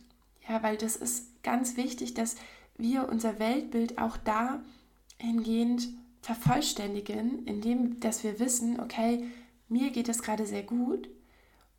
Ja, 0.47 0.63
weil 0.63 0.77
das 0.77 0.95
ist 0.95 1.43
ganz 1.43 1.75
wichtig, 1.75 2.13
dass 2.13 2.35
wir 2.77 3.09
unser 3.09 3.39
Weltbild 3.39 3.97
auch 3.97 4.17
dahingehend 4.17 5.89
vervollständigen, 6.21 7.45
indem 7.45 7.99
dass 7.99 8.23
wir 8.23 8.39
wissen, 8.39 8.79
okay, 8.79 9.25
mir 9.67 9.91
geht 9.91 10.09
es 10.09 10.21
gerade 10.21 10.45
sehr 10.45 10.63
gut 10.63 11.09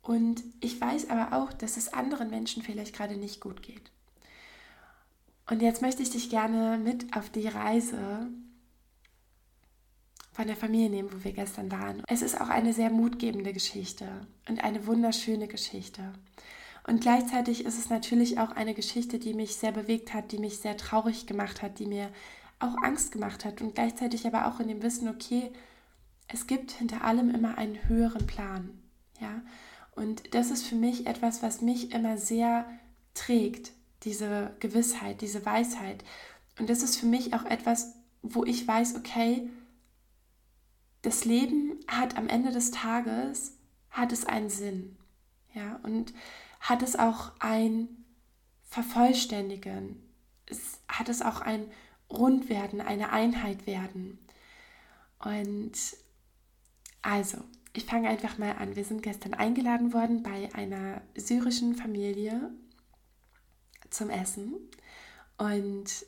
und 0.01 0.43
ich 0.59 0.79
weiß 0.79 1.09
aber 1.09 1.37
auch, 1.37 1.53
dass 1.53 1.77
es 1.77 1.93
anderen 1.93 2.29
Menschen 2.29 2.61
vielleicht 2.61 2.95
gerade 2.95 3.15
nicht 3.15 3.39
gut 3.39 3.63
geht. 3.63 3.91
Und 5.49 5.61
jetzt 5.61 5.81
möchte 5.81 6.03
ich 6.03 6.09
dich 6.09 6.29
gerne 6.29 6.77
mit 6.77 7.15
auf 7.15 7.29
die 7.29 7.47
Reise 7.47 8.27
von 10.33 10.47
der 10.47 10.55
Familie 10.55 10.89
nehmen, 10.89 11.09
wo 11.13 11.23
wir 11.23 11.31
gestern 11.31 11.71
waren. 11.71 12.03
Es 12.07 12.21
ist 12.21 12.39
auch 12.41 12.49
eine 12.49 12.73
sehr 12.73 12.89
mutgebende 12.89 13.53
Geschichte 13.53 14.05
und 14.49 14.63
eine 14.63 14.85
wunderschöne 14.87 15.47
Geschichte. 15.47 16.13
Und 16.85 17.01
gleichzeitig 17.01 17.65
ist 17.65 17.77
es 17.77 17.89
natürlich 17.89 18.39
auch 18.39 18.51
eine 18.51 18.73
Geschichte, 18.73 19.19
die 19.19 19.33
mich 19.33 19.55
sehr 19.55 19.71
bewegt 19.71 20.13
hat, 20.13 20.31
die 20.31 20.39
mich 20.39 20.57
sehr 20.57 20.75
traurig 20.75 21.27
gemacht 21.27 21.61
hat, 21.61 21.79
die 21.79 21.85
mir 21.85 22.09
auch 22.59 22.75
Angst 22.83 23.11
gemacht 23.11 23.45
hat 23.45 23.61
und 23.61 23.75
gleichzeitig 23.75 24.25
aber 24.27 24.47
auch 24.47 24.59
in 24.59 24.67
dem 24.67 24.83
Wissen, 24.83 25.07
okay, 25.07 25.51
es 26.27 26.47
gibt 26.47 26.71
hinter 26.71 27.03
allem 27.03 27.29
immer 27.29 27.57
einen 27.57 27.87
höheren 27.87 28.25
Plan, 28.25 28.81
ja? 29.19 29.41
Und 29.95 30.33
das 30.33 30.49
ist 30.49 30.65
für 30.65 30.75
mich 30.75 31.05
etwas, 31.05 31.43
was 31.43 31.61
mich 31.61 31.91
immer 31.91 32.17
sehr 32.17 32.65
trägt, 33.13 33.73
diese 34.03 34.51
Gewissheit, 34.59 35.21
diese 35.21 35.45
Weisheit. 35.45 36.03
Und 36.57 36.69
das 36.69 36.81
ist 36.81 36.97
für 36.97 37.05
mich 37.05 37.35
auch 37.35 37.45
etwas, 37.45 37.93
wo 38.23 38.43
ich 38.43 38.67
weiß, 38.67 38.95
okay, 38.95 39.47
das 41.03 41.25
Leben 41.25 41.79
hat 41.87 42.17
am 42.17 42.27
Ende 42.27 42.51
des 42.51 42.71
Tages 42.71 43.57
hat 43.91 44.11
es 44.11 44.25
einen 44.25 44.49
Sinn. 44.49 44.97
Ja, 45.53 45.79
und 45.83 46.13
hat 46.59 46.81
es 46.81 46.95
auch 46.95 47.31
ein 47.39 47.87
Vervollständigen, 48.63 50.01
es 50.47 50.79
hat 50.87 51.09
es 51.09 51.21
auch 51.21 51.41
ein 51.41 51.69
Rundwerden, 52.09 52.81
eine 52.81 53.11
Einheit 53.11 53.67
werden. 53.67 54.17
Und 55.19 55.73
also, 57.01 57.37
ich 57.73 57.85
fange 57.85 58.09
einfach 58.09 58.37
mal 58.37 58.53
an. 58.53 58.75
Wir 58.75 58.83
sind 58.83 59.03
gestern 59.03 59.33
eingeladen 59.33 59.93
worden 59.93 60.23
bei 60.23 60.49
einer 60.53 61.01
syrischen 61.15 61.75
Familie 61.75 62.51
zum 63.89 64.09
Essen. 64.09 64.53
Und 65.37 66.05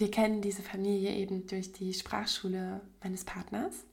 wir 0.00 0.10
kennen 0.10 0.40
diese 0.40 0.62
Familie 0.62 1.14
eben 1.14 1.46
durch 1.46 1.72
die 1.72 1.94
Sprachschule 1.94 2.80
meines 3.02 3.24
Partners. 3.24 3.84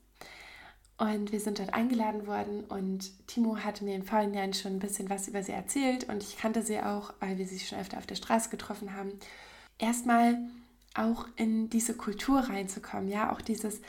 Und 0.98 1.30
wir 1.30 1.40
sind 1.40 1.58
dort 1.58 1.74
eingeladen 1.74 2.26
worden 2.26 2.64
und 2.64 3.26
Timo 3.26 3.58
hatte 3.58 3.84
mir 3.84 3.94
im 3.94 4.04
Vorhinein 4.04 4.54
schon 4.54 4.72
ein 4.76 4.78
bisschen 4.78 5.10
was 5.10 5.28
über 5.28 5.42
sie 5.42 5.52
erzählt 5.52 6.08
und 6.08 6.22
ich 6.22 6.38
kannte 6.38 6.62
sie 6.62 6.80
auch, 6.80 7.12
weil 7.20 7.36
wir 7.36 7.46
sie 7.46 7.58
schon 7.58 7.78
öfter 7.78 7.98
auf 7.98 8.06
der 8.06 8.14
Straße 8.14 8.48
getroffen 8.48 8.94
haben. 8.94 9.12
Erstmal 9.78 10.38
auch 10.94 11.28
in 11.36 11.68
diese 11.68 11.94
Kultur 11.94 12.40
reinzukommen, 12.40 13.10
ja, 13.10 13.30
auch 13.30 13.42
dieses, 13.42 13.82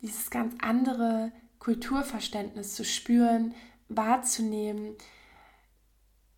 dieses 0.00 0.30
ganz 0.30 0.54
andere 0.62 1.32
Kulturverständnis 1.58 2.74
zu 2.74 2.84
spüren, 2.86 3.54
wahrzunehmen, 3.88 4.96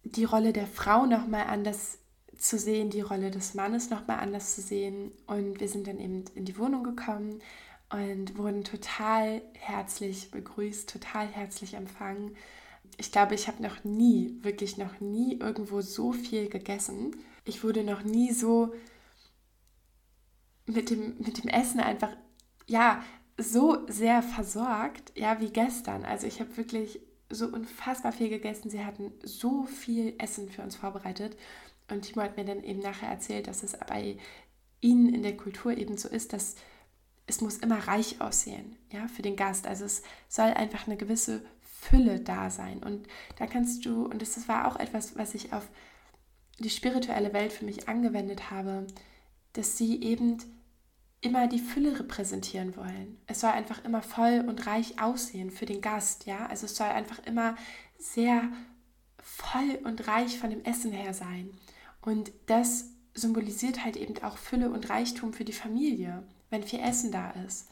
die 0.03 0.25
Rolle 0.25 0.53
der 0.53 0.67
Frau 0.67 1.07
nochmal 1.07 1.47
anders 1.47 1.99
zu 2.39 2.59
sehen, 2.59 2.91
die 2.91 3.01
Rolle 3.01 3.31
des 3.31 3.55
Mannes 3.55 3.91
nochmal 3.91 4.21
anders 4.21 4.55
zu 4.55 4.63
sehen. 4.63 5.13
Und 5.27 5.61
wir 5.61 5.69
sind 5.69 5.87
dann 5.87 5.99
eben 5.99 6.25
in 6.35 6.45
die 6.45 6.59
Wohnung 6.59 6.85
gekommen 6.85 7.41
und 7.91 8.37
wurden 8.37 8.65
total 8.65 9.43
herzlich 9.55 10.31
begrüßt, 10.31 10.89
total 10.89 11.27
herzlich 11.27 11.75
empfangen. 11.75 12.37
Ich 12.97 13.13
glaube, 13.13 13.35
ich 13.35 13.49
habe 13.49 13.63
noch 13.63 13.85
nie, 13.85 14.39
wirklich 14.43 14.79
noch 14.79 15.01
nie 15.01 15.39
irgendwo 15.39 15.81
so 15.81 16.13
viel 16.13 16.49
gegessen. 16.49 17.17
Ich 17.45 17.65
wurde 17.65 17.85
noch 17.85 18.03
nie 18.03 18.33
so 18.33 18.73
mit 20.67 20.91
dem, 20.91 21.17
mit 21.19 21.43
dem 21.43 21.49
Essen 21.49 21.81
einfach, 21.81 22.17
ja, 22.67 23.03
so 23.37 23.87
sehr 23.89 24.23
versorgt, 24.23 25.13
ja, 25.17 25.41
wie 25.41 25.51
gestern. 25.51 26.05
Also 26.05 26.27
ich 26.27 26.41
habe 26.41 26.57
wirklich 26.57 27.01
so 27.31 27.47
unfassbar 27.47 28.13
viel 28.13 28.29
gegessen. 28.29 28.71
Sie 28.71 28.85
hatten 28.85 29.13
so 29.23 29.65
viel 29.65 30.15
Essen 30.19 30.49
für 30.49 30.63
uns 30.63 30.77
vorbereitet. 30.77 31.37
Und 31.91 32.03
Timo 32.03 32.23
hat 32.23 32.37
mir 32.37 32.45
dann 32.45 32.65
eben 32.65 32.81
nachher 32.81 33.09
erzählt, 33.09 33.47
dass 33.47 33.63
es 33.63 33.77
bei 33.87 34.17
ihnen 34.81 35.15
in 35.15 35.23
der 35.23 35.37
Kultur 35.37 35.77
eben 35.77 35.97
so 35.97 36.09
ist, 36.09 36.33
dass 36.33 36.57
es 37.27 37.41
muss 37.41 37.57
immer 37.57 37.79
reich 37.89 38.21
aussehen, 38.21 38.77
ja, 38.93 39.09
für 39.09 39.23
den 39.23 39.37
Gast. 39.37 39.67
Also 39.67 39.85
es 39.85 40.03
soll 40.29 40.53
einfach 40.53 40.87
eine 40.87 40.97
gewisse 40.97 41.45
Fülle 41.63 42.21
da 42.21 42.51
sein. 42.51 42.83
Und 42.83 43.07
da 43.39 43.47
kannst 43.47 43.85
du, 43.87 44.05
und 44.05 44.21
das 44.21 44.47
war 44.49 44.69
auch 44.69 44.77
etwas, 44.77 45.17
was 45.17 45.35
ich 45.35 45.53
auf 45.53 45.69
die 46.59 46.71
spirituelle 46.71 47.33
Welt 47.33 47.53
für 47.53 47.65
mich 47.65 47.89
angewendet 47.89 48.51
habe, 48.51 48.87
dass 49.55 49.77
sie 49.77 50.03
eben 50.03 50.39
immer 51.21 51.49
die 51.49 51.59
Fülle 51.59 51.99
repräsentieren 51.99 52.77
wollen. 52.77 53.19
Es 53.27 53.41
soll 53.41 53.51
einfach 53.51 53.83
immer 53.85 54.03
voll 54.03 54.45
und 54.47 54.67
reich 54.67 55.01
aussehen 55.01 55.51
für 55.51 55.65
den 55.65 55.81
Gast, 55.81 56.27
ja. 56.27 56.47
Also 56.47 56.67
es 56.67 56.77
soll 56.77 56.89
einfach 56.89 57.25
immer 57.25 57.57
sehr 57.99 58.51
voll 59.23 59.79
und 59.85 60.07
reich 60.07 60.39
von 60.39 60.51
dem 60.51 60.63
Essen 60.65 60.93
her 60.93 61.15
sein. 61.15 61.51
Und 62.05 62.33
das 62.47 62.91
symbolisiert 63.15 63.85
halt 63.85 63.97
eben 63.97 64.23
auch 64.23 64.37
Fülle 64.37 64.71
und 64.71 64.91
Reichtum 64.91 65.33
für 65.33 65.45
die 65.45 65.53
Familie 65.53 66.25
wenn 66.55 66.63
viel 66.63 66.81
Essen 66.81 67.11
da 67.11 67.31
ist. 67.31 67.69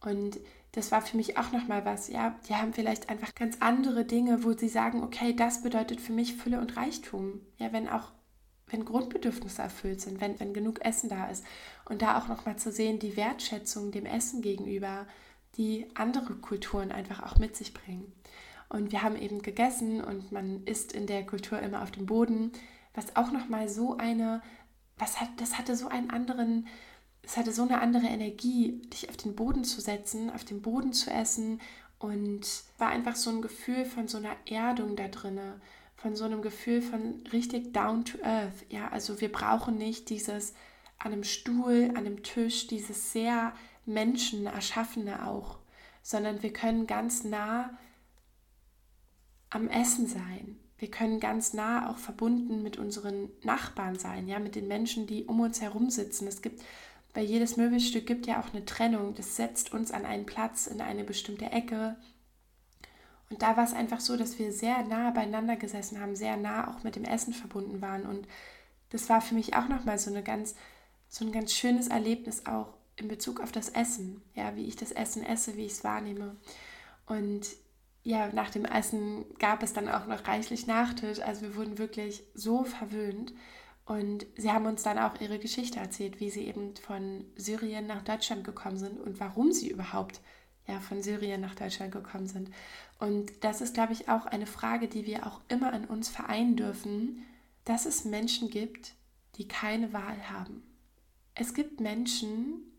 Und 0.00 0.38
das 0.72 0.92
war 0.92 1.00
für 1.00 1.16
mich 1.16 1.38
auch 1.38 1.52
nochmal 1.52 1.84
was, 1.84 2.08
ja, 2.08 2.38
die 2.48 2.54
haben 2.54 2.74
vielleicht 2.74 3.08
einfach 3.08 3.34
ganz 3.34 3.56
andere 3.60 4.04
Dinge, 4.04 4.44
wo 4.44 4.52
sie 4.52 4.68
sagen, 4.68 5.02
okay, 5.02 5.34
das 5.34 5.62
bedeutet 5.62 6.00
für 6.00 6.12
mich 6.12 6.34
Fülle 6.34 6.60
und 6.60 6.76
Reichtum. 6.76 7.40
Ja, 7.56 7.72
wenn 7.72 7.88
auch 7.88 8.12
wenn 8.68 8.84
Grundbedürfnisse 8.84 9.62
erfüllt 9.62 10.00
sind, 10.00 10.20
wenn, 10.20 10.40
wenn 10.40 10.52
genug 10.52 10.84
Essen 10.84 11.08
da 11.08 11.28
ist. 11.28 11.44
Und 11.88 12.02
da 12.02 12.18
auch 12.18 12.26
nochmal 12.26 12.56
zu 12.56 12.72
sehen, 12.72 12.98
die 12.98 13.16
Wertschätzung 13.16 13.92
dem 13.92 14.06
Essen 14.06 14.42
gegenüber, 14.42 15.06
die 15.56 15.86
andere 15.94 16.34
Kulturen 16.34 16.90
einfach 16.90 17.22
auch 17.22 17.38
mit 17.38 17.54
sich 17.54 17.72
bringen. 17.72 18.12
Und 18.68 18.90
wir 18.90 19.02
haben 19.02 19.14
eben 19.14 19.40
gegessen 19.40 20.02
und 20.02 20.32
man 20.32 20.64
isst 20.64 20.92
in 20.92 21.06
der 21.06 21.24
Kultur 21.24 21.60
immer 21.60 21.80
auf 21.84 21.92
dem 21.92 22.06
Boden, 22.06 22.50
was 22.96 23.14
auch 23.14 23.30
nochmal 23.30 23.68
so 23.68 23.96
eine, 23.96 24.42
was 24.98 25.20
hat, 25.20 25.28
das 25.38 25.58
hatte 25.58 25.76
so 25.76 25.88
einen 25.88 26.10
anderen, 26.10 26.66
es 27.22 27.36
hatte 27.36 27.52
so 27.52 27.62
eine 27.62 27.80
andere 27.80 28.06
Energie, 28.06 28.80
dich 28.92 29.08
auf 29.08 29.16
den 29.16 29.36
Boden 29.36 29.62
zu 29.62 29.80
setzen, 29.80 30.30
auf 30.30 30.44
dem 30.44 30.62
Boden 30.62 30.92
zu 30.92 31.10
essen 31.10 31.60
und 32.00 32.46
war 32.78 32.88
einfach 32.88 33.14
so 33.14 33.30
ein 33.30 33.42
Gefühl 33.42 33.84
von 33.84 34.08
so 34.08 34.18
einer 34.18 34.36
Erdung 34.46 34.96
da 34.96 35.08
drinne 35.08 35.60
von 35.96 36.14
so 36.14 36.24
einem 36.24 36.42
Gefühl 36.42 36.82
von 36.82 37.24
richtig 37.32 37.72
down 37.72 38.04
to 38.04 38.18
earth. 38.22 38.66
Ja, 38.68 38.88
also 38.88 39.20
wir 39.20 39.32
brauchen 39.32 39.78
nicht 39.78 40.10
dieses 40.10 40.54
an 40.98 41.12
einem 41.12 41.24
Stuhl, 41.24 41.90
an 41.90 41.98
einem 41.98 42.22
Tisch, 42.22 42.66
dieses 42.66 43.12
sehr 43.12 43.54
Menschen 43.86 44.46
erschaffene 44.46 45.26
auch, 45.26 45.58
sondern 46.02 46.42
wir 46.42 46.52
können 46.52 46.86
ganz 46.86 47.24
nah 47.24 47.76
am 49.50 49.68
Essen 49.68 50.06
sein. 50.06 50.58
Wir 50.78 50.90
können 50.90 51.20
ganz 51.20 51.54
nah 51.54 51.90
auch 51.90 51.98
verbunden 51.98 52.62
mit 52.62 52.76
unseren 52.76 53.30
Nachbarn 53.42 53.98
sein, 53.98 54.28
ja, 54.28 54.38
mit 54.38 54.54
den 54.54 54.68
Menschen, 54.68 55.06
die 55.06 55.24
um 55.24 55.40
uns 55.40 55.60
herum 55.60 55.90
sitzen. 55.90 56.26
Es 56.26 56.42
gibt 56.42 56.62
bei 57.16 57.22
jedes 57.22 57.56
Möbelstück 57.56 58.06
gibt 58.06 58.26
ja 58.26 58.42
auch 58.42 58.52
eine 58.52 58.66
Trennung. 58.66 59.14
Das 59.14 59.36
setzt 59.36 59.72
uns 59.72 59.90
an 59.90 60.04
einen 60.04 60.26
Platz 60.26 60.66
in 60.66 60.82
eine 60.82 61.02
bestimmte 61.02 61.46
Ecke. 61.46 61.96
Und 63.30 63.40
da 63.40 63.56
war 63.56 63.64
es 63.64 63.72
einfach 63.72 64.00
so, 64.00 64.18
dass 64.18 64.38
wir 64.38 64.52
sehr 64.52 64.84
nah 64.84 65.12
beieinander 65.12 65.56
gesessen 65.56 65.98
haben, 65.98 66.14
sehr 66.14 66.36
nah 66.36 66.70
auch 66.70 66.84
mit 66.84 66.94
dem 66.94 67.04
Essen 67.04 67.32
verbunden 67.32 67.80
waren. 67.80 68.04
Und 68.04 68.28
das 68.90 69.08
war 69.08 69.22
für 69.22 69.34
mich 69.34 69.56
auch 69.56 69.66
nochmal 69.66 69.98
so, 69.98 70.10
so 71.08 71.24
ein 71.24 71.32
ganz 71.32 71.52
schönes 71.54 71.88
Erlebnis 71.88 72.44
auch 72.44 72.74
in 72.96 73.08
Bezug 73.08 73.40
auf 73.40 73.50
das 73.50 73.70
Essen. 73.70 74.20
Ja, 74.34 74.54
wie 74.54 74.66
ich 74.66 74.76
das 74.76 74.92
Essen 74.92 75.24
esse, 75.24 75.56
wie 75.56 75.64
ich 75.64 75.72
es 75.72 75.84
wahrnehme. 75.84 76.36
Und 77.06 77.46
ja, 78.06 78.28
nach 78.32 78.50
dem 78.50 78.64
Essen 78.64 79.24
gab 79.40 79.64
es 79.64 79.72
dann 79.72 79.88
auch 79.88 80.06
noch 80.06 80.28
reichlich 80.28 80.68
Nachtisch. 80.68 81.18
Also 81.18 81.42
wir 81.42 81.56
wurden 81.56 81.76
wirklich 81.76 82.22
so 82.34 82.62
verwöhnt. 82.62 83.32
Und 83.84 84.26
sie 84.36 84.52
haben 84.52 84.66
uns 84.66 84.84
dann 84.84 84.96
auch 84.96 85.20
ihre 85.20 85.40
Geschichte 85.40 85.80
erzählt, 85.80 86.20
wie 86.20 86.30
sie 86.30 86.46
eben 86.46 86.76
von 86.76 87.24
Syrien 87.34 87.88
nach 87.88 88.02
Deutschland 88.02 88.44
gekommen 88.44 88.76
sind 88.76 89.00
und 89.00 89.18
warum 89.18 89.50
sie 89.50 89.68
überhaupt 89.68 90.20
ja, 90.68 90.78
von 90.78 91.02
Syrien 91.02 91.40
nach 91.40 91.56
Deutschland 91.56 91.90
gekommen 91.90 92.28
sind. 92.28 92.50
Und 93.00 93.32
das 93.42 93.60
ist, 93.60 93.74
glaube 93.74 93.92
ich, 93.92 94.08
auch 94.08 94.26
eine 94.26 94.46
Frage, 94.46 94.86
die 94.86 95.04
wir 95.04 95.26
auch 95.26 95.40
immer 95.48 95.72
an 95.72 95.84
uns 95.84 96.08
vereinen 96.08 96.54
dürfen, 96.54 97.24
dass 97.64 97.86
es 97.86 98.04
Menschen 98.04 98.50
gibt, 98.50 98.92
die 99.34 99.48
keine 99.48 99.92
Wahl 99.92 100.30
haben. 100.30 100.62
Es 101.34 101.54
gibt 101.54 101.80
Menschen, 101.80 102.72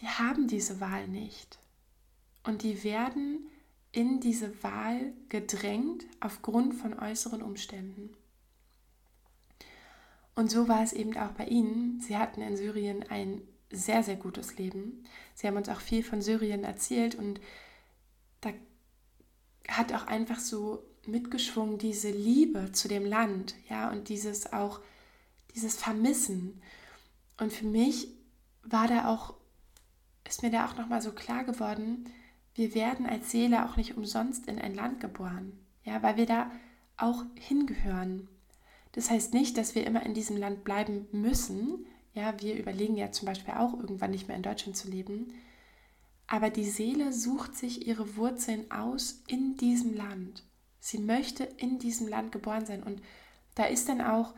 die 0.00 0.06
haben 0.06 0.46
diese 0.46 0.80
Wahl 0.80 1.08
nicht. 1.08 1.58
Und 2.44 2.62
die 2.62 2.84
werden 2.84 3.48
in 3.96 4.20
diese 4.20 4.62
Wahl 4.62 5.14
gedrängt 5.30 6.04
aufgrund 6.20 6.74
von 6.74 6.98
äußeren 6.98 7.40
Umständen. 7.40 8.10
Und 10.34 10.50
so 10.50 10.68
war 10.68 10.82
es 10.82 10.92
eben 10.92 11.16
auch 11.16 11.30
bei 11.30 11.46
ihnen. 11.46 11.98
Sie 12.02 12.18
hatten 12.18 12.42
in 12.42 12.58
Syrien 12.58 13.04
ein 13.08 13.40
sehr, 13.70 14.02
sehr 14.02 14.16
gutes 14.16 14.58
Leben. 14.58 15.02
Sie 15.34 15.46
haben 15.46 15.56
uns 15.56 15.70
auch 15.70 15.80
viel 15.80 16.02
von 16.02 16.20
Syrien 16.20 16.62
erzählt 16.62 17.14
und 17.14 17.40
da 18.42 18.50
hat 19.66 19.94
auch 19.94 20.06
einfach 20.06 20.40
so 20.40 20.84
mitgeschwungen 21.06 21.78
diese 21.78 22.10
Liebe 22.10 22.72
zu 22.72 22.88
dem 22.88 23.06
Land, 23.06 23.54
ja, 23.70 23.90
und 23.90 24.10
dieses 24.10 24.52
auch, 24.52 24.80
dieses 25.54 25.74
Vermissen. 25.74 26.60
Und 27.38 27.50
für 27.50 27.66
mich 27.66 28.08
war 28.62 28.88
da 28.88 29.08
auch, 29.08 29.32
ist 30.28 30.42
mir 30.42 30.50
da 30.50 30.66
auch 30.66 30.76
nochmal 30.76 31.00
so 31.00 31.12
klar 31.12 31.44
geworden, 31.44 32.10
wir 32.56 32.74
werden 32.74 33.06
als 33.06 33.30
Seele 33.30 33.66
auch 33.66 33.76
nicht 33.76 33.96
umsonst 33.96 34.46
in 34.48 34.58
ein 34.58 34.74
Land 34.74 35.00
geboren, 35.00 35.52
ja, 35.84 36.02
weil 36.02 36.16
wir 36.16 36.26
da 36.26 36.50
auch 36.96 37.24
hingehören. 37.34 38.28
Das 38.92 39.10
heißt 39.10 39.34
nicht, 39.34 39.58
dass 39.58 39.74
wir 39.74 39.86
immer 39.86 40.04
in 40.04 40.14
diesem 40.14 40.38
Land 40.38 40.64
bleiben 40.64 41.06
müssen, 41.12 41.86
ja, 42.14 42.40
wir 42.40 42.58
überlegen 42.58 42.96
ja 42.96 43.12
zum 43.12 43.26
Beispiel 43.26 43.54
auch 43.54 43.74
irgendwann 43.74 44.10
nicht 44.10 44.26
mehr 44.26 44.38
in 44.38 44.42
Deutschland 44.42 44.74
zu 44.74 44.88
leben. 44.88 45.34
Aber 46.26 46.48
die 46.48 46.64
Seele 46.64 47.12
sucht 47.12 47.54
sich 47.54 47.86
ihre 47.86 48.16
Wurzeln 48.16 48.70
aus 48.70 49.22
in 49.26 49.56
diesem 49.58 49.94
Land. 49.94 50.42
Sie 50.80 50.98
möchte 50.98 51.44
in 51.44 51.78
diesem 51.78 52.08
Land 52.08 52.32
geboren 52.32 52.64
sein. 52.64 52.82
Und 52.82 53.02
da 53.54 53.64
ist 53.64 53.90
dann 53.90 54.00
auch 54.00 54.32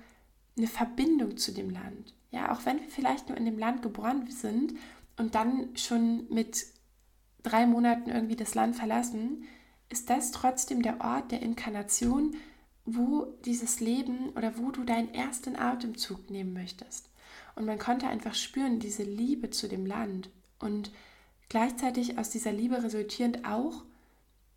eine 0.57 0.66
Verbindung 0.66 1.37
zu 1.37 1.52
dem 1.52 1.70
Land. 1.70 2.14
Ja, 2.33 2.52
auch 2.52 2.66
wenn 2.66 2.81
wir 2.81 2.88
vielleicht 2.88 3.28
nur 3.28 3.38
in 3.38 3.44
dem 3.44 3.59
Land 3.59 3.83
geboren 3.83 4.28
sind 4.28 4.74
und 5.16 5.37
dann 5.37 5.76
schon 5.76 6.26
mit 6.31 6.66
drei 7.48 7.66
Monaten 7.66 8.11
irgendwie 8.11 8.37
das 8.37 8.54
Land 8.54 8.76
verlassen, 8.76 9.44
ist 9.88 10.11
das 10.11 10.32
trotzdem 10.32 10.82
der 10.82 11.00
Ort 11.00 11.32
der 11.32 11.42
Inkarnation, 11.42 12.37
wo 12.84 13.26
dieses 13.44 13.80
Leben 13.80 14.30
oder 14.30 14.58
wo 14.58 14.70
du 14.70 14.84
deinen 14.84 15.12
ersten 15.14 15.56
Atemzug 15.56 16.30
nehmen 16.30 16.52
möchtest. 16.52 17.11
Und 17.54 17.64
man 17.66 17.78
konnte 17.78 18.06
einfach 18.06 18.34
spüren, 18.34 18.80
diese 18.80 19.02
Liebe 19.02 19.50
zu 19.50 19.68
dem 19.68 19.84
Land. 19.84 20.30
Und 20.58 20.90
gleichzeitig 21.48 22.18
aus 22.18 22.30
dieser 22.30 22.52
Liebe 22.52 22.82
resultierend 22.82 23.44
auch, 23.44 23.84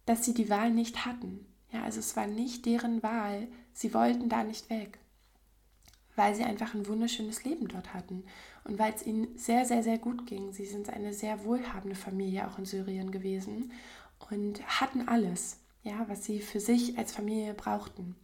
dass 0.06 0.26
sie 0.26 0.34
die 0.34 0.50
Wahl 0.50 0.72
nicht 0.72 1.06
hatten. 1.06 1.46
Ja, 1.72 1.84
also 1.84 2.00
es 2.00 2.16
war 2.16 2.28
nicht 2.28 2.66
deren 2.66 3.02
Wahl. 3.04 3.48
Sie 3.74 3.94
wollten 3.94 4.30
da 4.30 4.44
nicht 4.44 4.70
weg, 4.70 5.00
weil 6.22 6.36
sie 6.36 6.44
einfach 6.44 6.76
ein 6.76 6.86
wunderschönes 6.86 7.46
Leben 7.46 7.68
dort 7.68 7.96
hatten 7.96 8.24
und 8.64 8.78
weil 8.78 8.94
es 8.94 9.04
ihnen 9.04 9.36
sehr, 9.40 9.66
sehr, 9.66 9.82
sehr 9.82 9.98
gut 9.98 10.28
ging. 10.28 10.54
Sie 10.54 10.68
sind 10.68 10.88
eine 10.92 11.16
sehr 11.16 11.44
wohlhabende 11.46 11.96
Familie 11.96 12.48
auch 12.48 12.60
in 12.60 12.66
Syrien 12.66 13.10
gewesen 13.10 13.72
und 14.30 14.62
hatten 14.80 15.08
alles, 15.08 15.58
ja, 15.82 16.08
was 16.10 16.24
sie 16.24 16.40
für 16.40 16.60
sich 16.60 16.96
als 17.00 17.12
Familie 17.12 17.56
brauchten. 17.56 18.16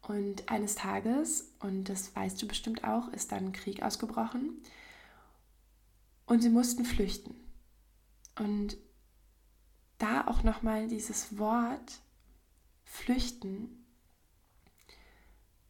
Und 0.00 0.50
eines 0.50 0.76
Tages, 0.76 1.52
und 1.60 1.90
das 1.90 2.16
weißt 2.16 2.40
du 2.40 2.48
bestimmt 2.48 2.84
auch, 2.84 3.08
ist 3.08 3.32
dann 3.32 3.52
Krieg 3.52 3.82
ausgebrochen 3.82 4.62
und 6.24 6.40
sie 6.40 6.48
mussten 6.48 6.86
flüchten. 6.86 7.34
Und 8.38 8.78
da 9.98 10.26
auch 10.26 10.42
nochmal 10.42 10.88
dieses 10.88 11.36
Wort 11.36 12.00
flüchten 12.86 13.84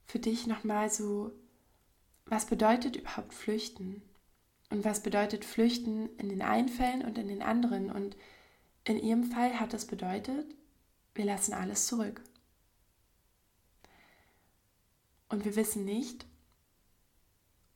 für 0.04 0.20
dich 0.20 0.46
nochmal 0.46 0.92
so, 0.92 1.32
was 2.26 2.46
bedeutet 2.46 2.96
überhaupt 2.96 3.32
flüchten? 3.32 4.02
Und 4.70 4.84
was 4.84 5.02
bedeutet 5.02 5.44
flüchten 5.44 6.08
in 6.18 6.28
den 6.28 6.42
einen 6.42 6.68
Fällen 6.68 7.04
und 7.04 7.18
in 7.18 7.28
den 7.28 7.42
anderen? 7.42 7.90
Und 7.90 8.16
in 8.84 8.98
ihrem 8.98 9.24
Fall 9.24 9.58
hat 9.58 9.72
das 9.72 9.86
bedeutet, 9.86 10.46
wir 11.14 11.24
lassen 11.24 11.54
alles 11.54 11.86
zurück. 11.86 12.20
Und 15.28 15.44
wir 15.44 15.56
wissen 15.56 15.84
nicht, 15.84 16.26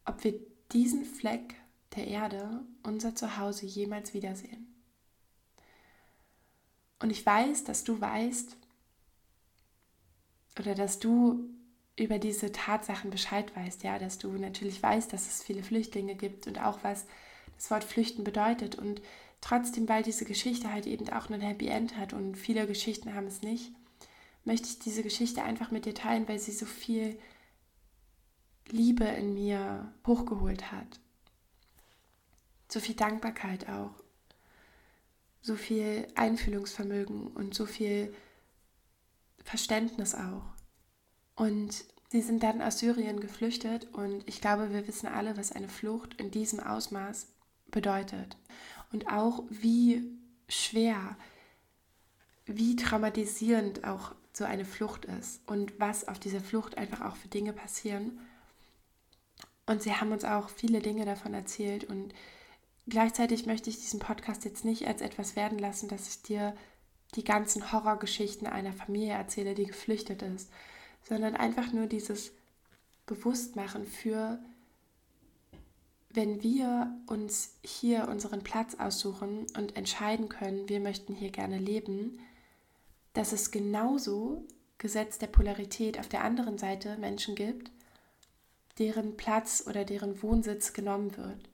ob 0.05 0.23
wir 0.25 0.35
diesen 0.73 1.05
Fleck 1.05 1.55
der 1.97 2.07
Erde, 2.07 2.65
unser 2.83 3.15
Zuhause, 3.15 3.67
jemals 3.67 4.15
wiedersehen. 4.15 4.67
Und 7.01 7.11
ich 7.11 7.25
weiß, 7.25 7.65
dass 7.65 7.83
du 7.83 8.01
weißt 8.01 8.57
oder 10.59 10.75
dass 10.75 10.99
du 10.99 11.49
über 12.01 12.19
diese 12.19 12.51
Tatsachen 12.51 13.11
Bescheid 13.11 13.55
weißt, 13.55 13.83
ja, 13.83 13.99
dass 13.99 14.19
du 14.19 14.33
natürlich 14.33 14.83
weißt, 14.83 15.13
dass 15.13 15.29
es 15.29 15.43
viele 15.43 15.63
Flüchtlinge 15.63 16.15
gibt 16.15 16.47
und 16.47 16.61
auch 16.61 16.79
was 16.83 17.07
das 17.57 17.71
Wort 17.71 17.85
Flüchten 17.85 18.25
bedeutet 18.25 18.75
und 18.75 19.03
trotzdem, 19.43 19.87
weil 19.89 20.03
diese 20.03 20.25
Geschichte 20.25 20.73
halt 20.73 20.87
eben 20.87 21.09
auch 21.11 21.29
ein 21.29 21.43
Happy 21.43 21.69
End 21.69 21.97
hat 21.97 22.15
und 22.15 22.37
viele 22.37 22.67
Geschichten 22.67 23.15
haben 23.15 23.27
es 23.27 23.43
nicht, 23.43 23.71
möchte 24.45 24.69
ich 24.69 24.79
diese 24.79 25.03
Geschichte 25.03 25.43
einfach 25.43 25.71
mit 25.71 25.85
dir 25.85 25.95
teilen, 25.95 26.27
weil 26.27 26.39
sie 26.39 26.53
so 26.53 26.65
viel 26.65 27.19
Liebe 28.71 29.05
in 29.05 29.35
mir 29.35 29.93
hochgeholt 30.07 30.73
hat. 30.73 31.01
So 32.69 32.81
viel 32.81 32.95
Dankbarkeit 32.95 33.69
auch. 33.69 33.93
So 35.43 35.57
viel 35.57 36.07
Einfühlungsvermögen 36.15 37.27
und 37.27 37.55
so 37.55 37.67
viel 37.67 38.15
Verständnis 39.45 40.15
auch. 40.15 40.45
Und 41.41 41.87
sie 42.11 42.21
sind 42.21 42.43
dann 42.43 42.61
aus 42.61 42.81
Syrien 42.81 43.19
geflüchtet 43.19 43.89
und 43.95 44.29
ich 44.29 44.43
glaube, 44.43 44.75
wir 44.75 44.87
wissen 44.87 45.07
alle, 45.07 45.39
was 45.39 45.53
eine 45.53 45.71
Flucht 45.71 46.21
in 46.21 46.31
diesem 46.31 46.61
Ausmaß 46.61 47.29
bedeutet. 47.71 48.37
Und 48.93 49.11
auch 49.11 49.45
wie 49.49 50.05
schwer, 50.51 51.17
wie 52.45 52.77
traumatisierend 52.77 53.85
auch 53.85 54.15
so 54.35 54.45
eine 54.45 54.67
Flucht 54.67 55.07
ist 55.07 55.41
und 55.47 55.81
was 55.81 56.07
auf 56.07 56.19
dieser 56.19 56.41
Flucht 56.41 56.77
einfach 56.77 57.01
auch 57.01 57.17
für 57.17 57.29
Dinge 57.29 57.55
passieren. 57.55 58.21
Und 59.65 59.83
sie 59.83 59.95
haben 59.95 60.13
uns 60.13 60.27
auch 60.27 60.51
viele 60.51 60.81
Dinge 60.81 61.07
davon 61.07 61.33
erzählt. 61.33 61.85
Und 61.85 62.13
gleichzeitig 62.87 63.47
möchte 63.47 63.71
ich 63.71 63.79
diesen 63.79 63.99
Podcast 63.99 64.45
jetzt 64.45 64.67
nicht 64.67 64.87
als 64.87 65.01
etwas 65.01 65.37
werden 65.37 65.59
lassen, 65.59 65.89
dass 65.89 66.07
ich 66.07 66.21
dir 66.21 66.55
die 67.15 67.25
ganzen 67.25 67.73
Horrorgeschichten 67.73 68.47
einer 68.47 68.75
Familie 68.75 69.15
erzähle, 69.15 69.55
die 69.55 69.65
geflüchtet 69.65 70.21
ist, 70.21 70.51
sondern 71.03 71.37
einfach 71.37 71.73
nur 71.73 71.87
dieses 71.87 72.33
bewusst 73.07 73.57
machen 73.57 73.87
für, 73.87 74.39
wenn 76.11 76.43
wir 76.43 76.93
uns 77.07 77.57
hier 77.63 78.09
unseren 78.09 78.43
Platz 78.43 78.77
aussuchen 78.77 79.47
und 79.57 79.77
entscheiden 79.77 80.29
können, 80.29 80.69
wir 80.69 80.81
möchten 80.81 81.15
hier 81.15 81.31
gerne 81.31 81.59
leben, 81.59 82.21
dass 83.13 83.33
es 83.33 83.51
genauso 83.51 84.45
Gesetz 84.79 85.19
der 85.19 85.27
Polarität 85.27 85.99
auf 85.99 86.09
der 86.09 86.25
anderen 86.25 86.57
Seite 86.59 86.97
Menschen 86.97 87.35
gibt, 87.35 87.71
deren 88.79 89.17
Platz 89.17 89.65
oder 89.67 89.85
deren 89.85 90.23
Wohnsitz 90.23 90.73
genommen 90.73 91.17
wird. 91.17 91.51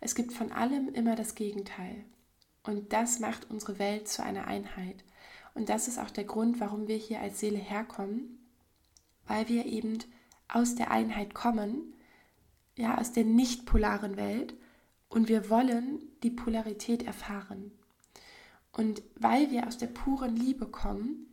Es 0.00 0.14
gibt 0.14 0.32
von 0.32 0.50
allem 0.50 0.88
immer 0.94 1.14
das 1.14 1.34
Gegenteil. 1.34 2.04
Und 2.62 2.92
das 2.92 3.20
macht 3.20 3.50
unsere 3.50 3.78
Welt 3.78 4.08
zu 4.08 4.22
einer 4.22 4.46
Einheit. 4.46 5.04
Und 5.54 5.68
das 5.68 5.88
ist 5.88 5.98
auch 5.98 6.10
der 6.10 6.24
Grund, 6.24 6.60
warum 6.60 6.88
wir 6.88 6.96
hier 6.96 7.20
als 7.20 7.40
Seele 7.40 7.58
herkommen, 7.58 8.39
weil 9.30 9.48
wir 9.48 9.64
eben 9.64 9.98
aus 10.48 10.74
der 10.74 10.90
Einheit 10.90 11.34
kommen, 11.34 11.94
ja, 12.76 12.98
aus 12.98 13.12
der 13.12 13.24
nicht 13.24 13.64
polaren 13.64 14.16
Welt 14.16 14.54
und 15.08 15.28
wir 15.28 15.48
wollen 15.48 16.00
die 16.24 16.30
Polarität 16.30 17.04
erfahren. 17.04 17.70
Und 18.72 19.02
weil 19.14 19.52
wir 19.52 19.68
aus 19.68 19.78
der 19.78 19.86
puren 19.86 20.34
Liebe 20.34 20.66
kommen, 20.66 21.28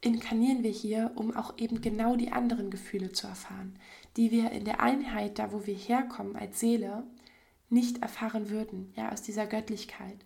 inkarnieren 0.00 0.62
wir 0.62 0.70
hier, 0.70 1.10
um 1.16 1.34
auch 1.34 1.58
eben 1.58 1.80
genau 1.80 2.14
die 2.14 2.30
anderen 2.30 2.70
Gefühle 2.70 3.10
zu 3.10 3.26
erfahren, 3.26 3.76
die 4.16 4.30
wir 4.30 4.52
in 4.52 4.64
der 4.64 4.78
Einheit, 4.78 5.40
da 5.40 5.50
wo 5.50 5.66
wir 5.66 5.74
herkommen 5.74 6.36
als 6.36 6.60
Seele, 6.60 7.02
nicht 7.70 8.02
erfahren 8.02 8.50
würden, 8.50 8.92
ja, 8.94 9.10
aus 9.10 9.22
dieser 9.22 9.46
Göttlichkeit. 9.46 10.24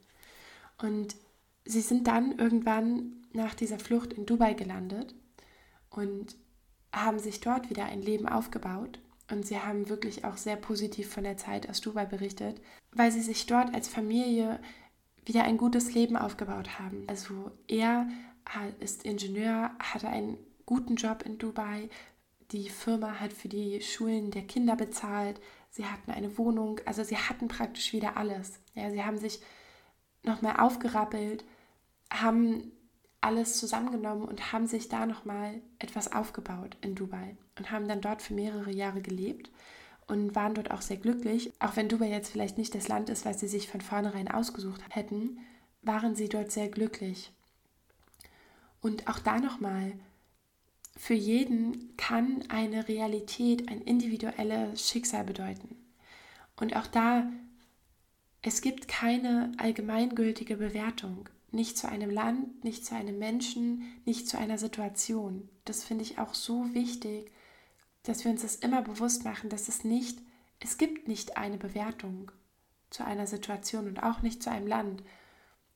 Und 0.77 1.17
sie 1.65 1.81
sind 1.81 2.07
dann 2.09 2.39
irgendwann 2.39 3.25
nach 3.33 3.55
dieser 3.55 3.79
Flucht 3.79 4.13
in 4.13 4.27
Dubai 4.27 4.53
gelandet 4.53 5.15
und 5.89 6.37
haben 6.93 7.19
sich 7.19 7.41
dort 7.41 7.71
wieder 7.71 7.85
ein 7.85 8.03
Leben 8.03 8.29
aufgebaut. 8.29 9.01
Und 9.31 9.47
sie 9.47 9.61
haben 9.61 9.89
wirklich 9.89 10.25
auch 10.25 10.37
sehr 10.37 10.57
positiv 10.57 11.13
von 11.13 11.23
der 11.23 11.37
Zeit 11.37 11.69
aus 11.71 11.81
Dubai 11.81 12.05
berichtet, 12.05 12.61
weil 12.93 13.13
sie 13.13 13.21
sich 13.21 13.47
dort 13.47 13.73
als 13.75 13.89
Familie 13.89 14.61
wieder 15.25 15.45
ein 15.45 15.57
gutes 15.57 15.95
Leben 15.95 16.17
aufgebaut 16.17 16.81
haben. 16.81 17.05
Also 17.07 17.53
er 17.69 18.09
ist 18.81 19.05
Ingenieur, 19.05 19.71
hatte 19.79 20.09
einen 20.09 20.39
guten 20.67 20.97
Job 20.97 21.23
in 21.25 21.39
Dubai. 21.39 21.89
Die 22.51 22.69
Firma 22.69 23.21
hat 23.21 23.33
für 23.33 23.49
die 23.49 23.81
Schulen 23.81 24.33
der 24.33 24.43
Kinder 24.43 24.75
bezahlt. 24.75 25.41
Sie 25.71 25.85
hatten 25.85 26.11
eine 26.11 26.37
Wohnung. 26.37 26.81
Also 26.85 27.05
sie 27.05 27.17
hatten 27.17 27.47
praktisch 27.47 27.93
wieder 27.93 28.17
alles. 28.17 28.59
Ja, 28.75 28.91
sie 28.91 29.05
haben 29.05 29.19
sich 29.19 29.41
nochmal 30.25 30.59
aufgerappelt, 30.59 31.45
haben 32.13 32.73
alles 33.21 33.59
zusammengenommen 33.59 34.25
und 34.25 34.53
haben 34.53 34.67
sich 34.67 34.89
da 34.89 35.07
nochmal 35.07 35.61
etwas 35.79 36.13
aufgebaut 36.13 36.77
in 36.81 36.95
Dubai 36.95 37.37
und 37.59 37.71
haben 37.71 37.87
dann 37.87 38.01
dort 38.01 38.23
für 38.23 38.35
mehrere 38.35 38.71
Jahre 38.73 39.03
gelebt 39.03 39.51
und 40.07 40.35
waren 40.35 40.55
dort 40.55 40.71
auch 40.71 40.81
sehr 40.81 40.97
glücklich. 40.97 41.53
Auch 41.59 41.77
wenn 41.77 41.89
Dubai 41.89 42.09
jetzt 42.09 42.31
vielleicht 42.31 42.59
nicht 42.59 42.75
das 42.75 42.89
Land 42.89 43.11
ist, 43.11 43.25
was 43.25 43.41
sie 43.41 43.49
sich 43.49 43.69
von 43.69 43.81
vornherein 43.81 44.29
ausgesucht 44.29 44.83
hätten, 44.89 45.39
waren 45.83 46.15
sie 46.15 46.29
dort 46.29 46.51
sehr 46.51 46.69
glücklich. 46.69 47.33
Und 48.81 49.09
auch 49.09 49.19
da 49.19 49.39
nochmal, 49.39 49.93
für 50.97 51.15
jeden 51.15 51.97
kann 51.97 52.45
eine 52.49 52.89
Realität 52.89 53.69
ein 53.69 53.83
individuelles 53.83 54.89
Schicksal 54.89 55.25
bedeuten. 55.25 55.77
Und 56.57 56.77
auch 56.77 56.87
da, 56.87 57.31
es 58.43 58.63
gibt 58.63 58.89
keine 58.89 59.53
allgemeingültige 59.59 60.57
Bewertung 60.57 61.29
nicht 61.53 61.77
zu 61.77 61.89
einem 61.89 62.11
Land, 62.11 62.65
nicht 62.65 62.85
zu 62.85 62.95
einem 62.95 63.19
Menschen, 63.19 63.83
nicht 64.05 64.29
zu 64.29 64.39
einer 64.39 64.59
Situation. 64.59 65.49
Das 65.65 65.85
finde 65.85 66.05
ich 66.05 66.19
auch 66.19 66.35
so 66.35 66.73
wichtig, 66.75 67.31
dass 68.03 68.25
wir 68.25 68.31
uns 68.31 68.43
das 68.43 68.57
immer 68.57 68.83
bewusst 68.83 69.25
machen, 69.25 69.51
dass 69.51 69.69
es 69.69 69.85
nicht, 69.85 70.19
es 70.59 70.79
gibt 70.79 71.09
nicht 71.09 71.37
eine 71.37 71.59
Bewertung 71.59 72.33
zu 72.91 73.05
einer 73.05 73.27
Situation 73.27 73.87
und 73.87 74.03
auch 74.03 74.23
nicht 74.23 74.43
zu 74.43 74.51
einem 74.51 74.67
Land, 74.67 75.03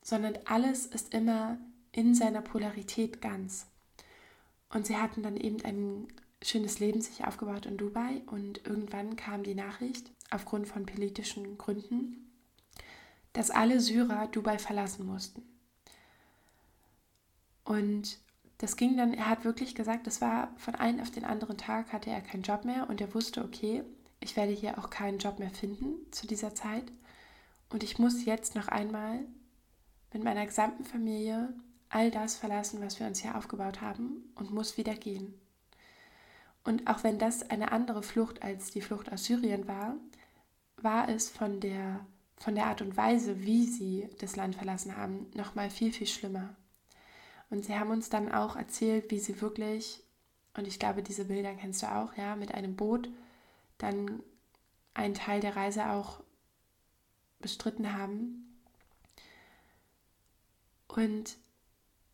sondern 0.02 0.38
alles 0.44 0.86
ist 0.86 1.14
immer 1.14 1.58
in 1.92 2.14
seiner 2.14 2.42
Polarität 2.42 3.20
ganz. 3.20 3.66
Und 4.68 4.86
sie 4.86 4.96
hatten 4.96 5.22
dann 5.22 5.36
eben 5.36 5.64
ein 5.64 6.08
schönes 6.42 6.80
Leben 6.80 7.00
sich 7.00 7.24
aufgebaut 7.24 7.66
in 7.66 7.76
Dubai 7.76 8.22
und 8.26 8.66
irgendwann 8.66 9.16
kam 9.16 9.42
die 9.42 9.54
Nachricht, 9.54 10.12
aufgrund 10.30 10.66
von 10.66 10.84
politischen 10.84 11.56
Gründen, 11.56 12.32
dass 13.32 13.50
alle 13.50 13.80
Syrer 13.80 14.26
Dubai 14.28 14.58
verlassen 14.58 15.06
mussten. 15.06 15.53
Und 17.64 18.18
das 18.58 18.76
ging 18.76 18.96
dann, 18.96 19.14
er 19.14 19.28
hat 19.28 19.44
wirklich 19.44 19.74
gesagt, 19.74 20.06
das 20.06 20.20
war 20.20 20.52
von 20.56 20.74
einem 20.74 21.00
auf 21.00 21.10
den 21.10 21.24
anderen 21.24 21.58
Tag 21.58 21.92
hatte 21.92 22.10
er 22.10 22.20
keinen 22.20 22.42
Job 22.42 22.64
mehr 22.64 22.88
und 22.88 23.00
er 23.00 23.14
wusste, 23.14 23.44
okay, 23.44 23.82
ich 24.20 24.36
werde 24.36 24.52
hier 24.52 24.78
auch 24.78 24.90
keinen 24.90 25.18
Job 25.18 25.38
mehr 25.38 25.50
finden 25.50 25.96
zu 26.12 26.26
dieser 26.26 26.54
Zeit. 26.54 26.84
Und 27.68 27.82
ich 27.82 27.98
muss 27.98 28.24
jetzt 28.24 28.54
noch 28.54 28.68
einmal 28.68 29.20
mit 30.12 30.22
meiner 30.22 30.46
gesamten 30.46 30.84
Familie 30.84 31.52
all 31.88 32.10
das 32.10 32.36
verlassen, 32.36 32.80
was 32.80 33.00
wir 33.00 33.06
uns 33.06 33.20
hier 33.20 33.36
aufgebaut 33.36 33.80
haben 33.80 34.32
und 34.34 34.52
muss 34.52 34.76
wieder 34.76 34.94
gehen. 34.94 35.34
Und 36.64 36.88
auch 36.88 37.04
wenn 37.04 37.18
das 37.18 37.50
eine 37.50 37.72
andere 37.72 38.02
Flucht 38.02 38.42
als 38.42 38.70
die 38.70 38.80
Flucht 38.80 39.12
aus 39.12 39.24
Syrien 39.24 39.68
war, 39.68 39.96
war 40.78 41.08
es 41.08 41.28
von 41.28 41.60
der, 41.60 42.00
von 42.36 42.54
der 42.54 42.66
Art 42.66 42.80
und 42.80 42.96
Weise, 42.96 43.42
wie 43.42 43.66
sie 43.66 44.08
das 44.18 44.36
Land 44.36 44.54
verlassen 44.54 44.96
haben, 44.96 45.26
noch 45.34 45.54
mal 45.54 45.70
viel, 45.70 45.92
viel 45.92 46.06
schlimmer. 46.06 46.56
Und 47.50 47.64
sie 47.64 47.78
haben 47.78 47.90
uns 47.90 48.08
dann 48.08 48.32
auch 48.32 48.56
erzählt, 48.56 49.10
wie 49.10 49.18
sie 49.18 49.40
wirklich, 49.40 50.02
und 50.56 50.66
ich 50.66 50.78
glaube, 50.78 51.02
diese 51.02 51.26
Bilder 51.26 51.54
kennst 51.54 51.82
du 51.82 51.86
auch, 51.86 52.14
ja, 52.16 52.36
mit 52.36 52.52
einem 52.52 52.76
Boot 52.76 53.08
dann 53.78 54.22
einen 54.94 55.14
Teil 55.14 55.40
der 55.40 55.56
Reise 55.56 55.90
auch 55.90 56.20
bestritten 57.40 57.92
haben. 57.92 58.58
Und 60.88 61.36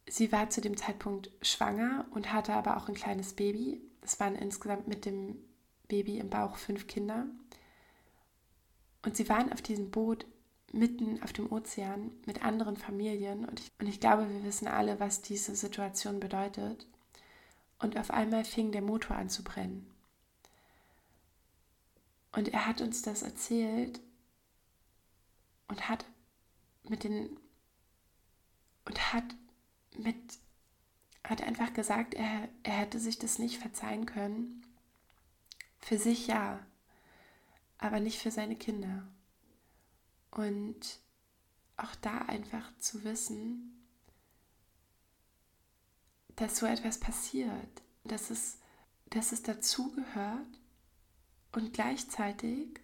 sie 0.09 0.33
war 0.33 0.51
zu 0.51 0.61
dem 0.61 0.77
Zeitpunkt 0.77 1.31
schwanger 1.43 2.07
und 2.11 2.33
hatte 2.33 2.55
aber 2.55 2.77
auch 2.77 2.89
ein 2.89 2.95
kleines 2.95 3.35
Baby. 3.35 3.81
Es 4.01 4.19
waren 4.19 4.35
insgesamt 4.35 4.89
mit 4.89 5.05
dem 5.05 5.37
Baby 5.89 6.19
im 6.19 6.31
Bauch 6.31 6.57
fünf 6.57 6.87
Kinder. 6.87 7.27
Und 9.05 9.17
sie 9.17 9.29
waren 9.29 9.53
auf 9.53 9.63
diesem 9.63 9.91
Boot 9.91 10.27
mitten 10.73 11.23
auf 11.23 11.33
dem 11.33 11.51
Ozean 11.51 12.13
mit 12.27 12.45
anderen 12.45 12.77
Familien 12.77 13.45
und 13.45 13.61
ich, 13.61 13.71
und 13.79 13.89
ich 13.89 14.01
glaube, 14.01 14.29
wir 14.29 14.45
wissen 14.45 14.69
alle, 14.69 15.01
was 15.01 15.23
diese 15.23 15.57
Situation 15.57 16.21
bedeutet. 16.21 16.87
Und 17.79 17.97
auf 17.97 18.11
einmal 18.11 18.45
fing 18.45 18.73
der 18.73 18.83
Motor 18.83 19.17
an 19.17 19.31
zu 19.31 19.43
brennen. 19.43 19.91
Und 22.33 22.49
er 22.49 22.67
hat 22.67 22.81
uns 22.81 23.03
das 23.03 23.23
erzählt 23.23 24.01
und 25.69 25.89
hat 25.89 26.05
mit 26.89 27.05
den 27.05 27.37
und 28.85 29.13
hat 29.13 29.25
mit 29.97 30.17
hat 31.25 31.43
einfach 31.43 31.73
gesagt, 31.75 32.15
er, 32.15 32.49
er 32.63 32.73
hätte 32.73 32.99
sich 32.99 33.19
das 33.19 33.39
nicht 33.39 33.59
verzeihen 33.59 34.07
können. 34.07 34.63
Für 35.79 35.99
sich 35.99 36.27
ja, 36.27 36.65
aber 37.79 38.01
nicht 38.01 38.19
für 38.19 38.31
seine 38.31 38.57
Kinder. 38.57 39.07
Und 40.31 41.01
auch 41.77 41.95
da 41.97 42.19
einfach 42.19 42.71
zu 42.79 43.05
wissen, 43.05 43.87
dass 46.37 46.59
so 46.59 46.67
etwas 46.67 46.99
passiert, 46.99 47.83
dass 48.05 48.31
es, 48.31 48.59
dass 49.11 49.33
es 49.33 49.43
dazugehört 49.43 50.47
und 51.53 51.73
gleichzeitig, 51.73 52.81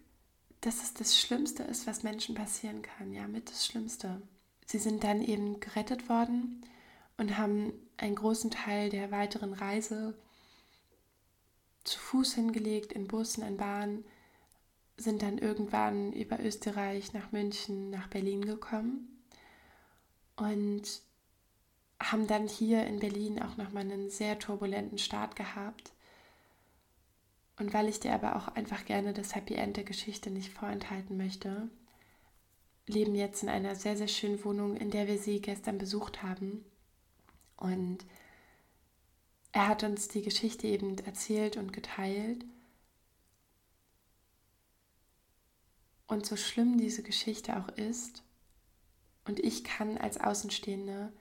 dass 0.61 0.83
es 0.83 0.93
das 0.93 1.19
Schlimmste 1.19 1.63
ist, 1.63 1.87
was 1.87 2.03
Menschen 2.03 2.35
passieren 2.35 2.81
kann, 2.81 3.13
ja, 3.13 3.27
mit 3.27 3.49
das 3.49 3.65
Schlimmste. 3.65 4.21
Sie 4.65 4.79
sind 4.79 5.03
dann 5.03 5.21
eben 5.21 5.59
gerettet 5.59 6.09
worden 6.09 6.65
und 7.17 7.37
haben 7.37 7.73
einen 7.97 8.15
großen 8.15 8.51
Teil 8.51 8.89
der 8.89 9.11
weiteren 9.11 9.53
Reise 9.53 10.17
zu 11.83 11.99
Fuß 11.99 12.33
hingelegt, 12.35 12.91
in 12.91 13.07
Bussen, 13.07 13.43
in 13.43 13.57
Bahnen, 13.57 14.05
sind 14.97 15.21
dann 15.21 15.37
irgendwann 15.37 16.11
über 16.11 16.39
Österreich 16.39 17.13
nach 17.13 17.31
München, 17.31 17.91
nach 17.91 18.07
Berlin 18.07 18.43
gekommen 18.43 19.23
und 20.35 21.01
haben 22.01 22.27
dann 22.27 22.47
hier 22.47 22.85
in 22.85 22.99
Berlin 22.99 23.41
auch 23.41 23.57
nochmal 23.57 23.83
einen 23.83 24.09
sehr 24.09 24.37
turbulenten 24.39 24.97
Start 24.97 25.35
gehabt. 25.35 25.91
Und 27.59 27.73
weil 27.73 27.87
ich 27.87 27.99
dir 27.99 28.13
aber 28.13 28.35
auch 28.35 28.49
einfach 28.49 28.85
gerne 28.85 29.13
das 29.13 29.33
Happy 29.33 29.55
End 29.55 29.77
der 29.77 29.83
Geschichte 29.83 30.29
nicht 30.29 30.53
vorenthalten 30.53 31.17
möchte, 31.17 31.69
leben 32.85 33.15
jetzt 33.15 33.43
in 33.43 33.49
einer 33.49 33.75
sehr, 33.75 33.97
sehr 33.97 34.07
schönen 34.07 34.43
Wohnung, 34.43 34.77
in 34.77 34.91
der 34.91 35.07
wir 35.07 35.17
sie 35.17 35.41
gestern 35.41 35.77
besucht 35.77 36.21
haben. 36.21 36.63
Und 37.57 38.05
er 39.51 39.67
hat 39.67 39.83
uns 39.83 40.07
die 40.07 40.21
Geschichte 40.21 40.67
eben 40.67 40.97
erzählt 40.99 41.57
und 41.57 41.73
geteilt. 41.73 42.45
Und 46.07 46.25
so 46.25 46.35
schlimm 46.35 46.77
diese 46.77 47.03
Geschichte 47.03 47.57
auch 47.57 47.69
ist, 47.69 48.23
und 49.25 49.39
ich 49.39 49.65
kann 49.65 49.97
als 49.97 50.19
Außenstehende 50.19 51.11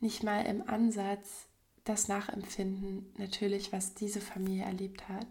nicht 0.00 0.24
mal 0.24 0.44
im 0.44 0.68
Ansatz 0.68 1.46
das 1.84 2.08
nachempfinden, 2.08 3.12
natürlich, 3.16 3.72
was 3.72 3.94
diese 3.94 4.20
Familie 4.20 4.64
erlebt 4.64 5.08
hat. 5.08 5.28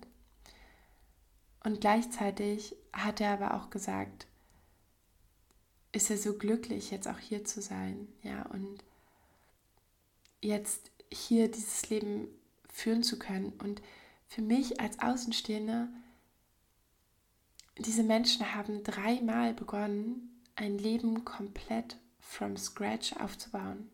Und 1.63 1.81
gleichzeitig 1.81 2.75
hat 2.93 3.19
er 3.19 3.31
aber 3.31 3.55
auch 3.55 3.69
gesagt, 3.69 4.27
ist 5.91 6.09
er 6.09 6.17
so 6.17 6.37
glücklich, 6.37 6.91
jetzt 6.91 7.07
auch 7.07 7.19
hier 7.19 7.43
zu 7.43 7.61
sein, 7.61 8.07
ja, 8.21 8.43
und 8.47 8.83
jetzt 10.41 10.91
hier 11.11 11.49
dieses 11.49 11.89
Leben 11.89 12.27
führen 12.71 13.03
zu 13.03 13.19
können. 13.19 13.53
Und 13.59 13.81
für 14.27 14.41
mich 14.41 14.79
als 14.81 14.99
Außenstehende, 14.99 15.89
diese 17.77 18.03
Menschen 18.03 18.53
haben 18.53 18.83
dreimal 18.83 19.53
begonnen, 19.53 20.41
ein 20.55 20.77
Leben 20.77 21.25
komplett 21.25 21.97
from 22.19 22.57
scratch 22.57 23.13
aufzubauen. 23.17 23.89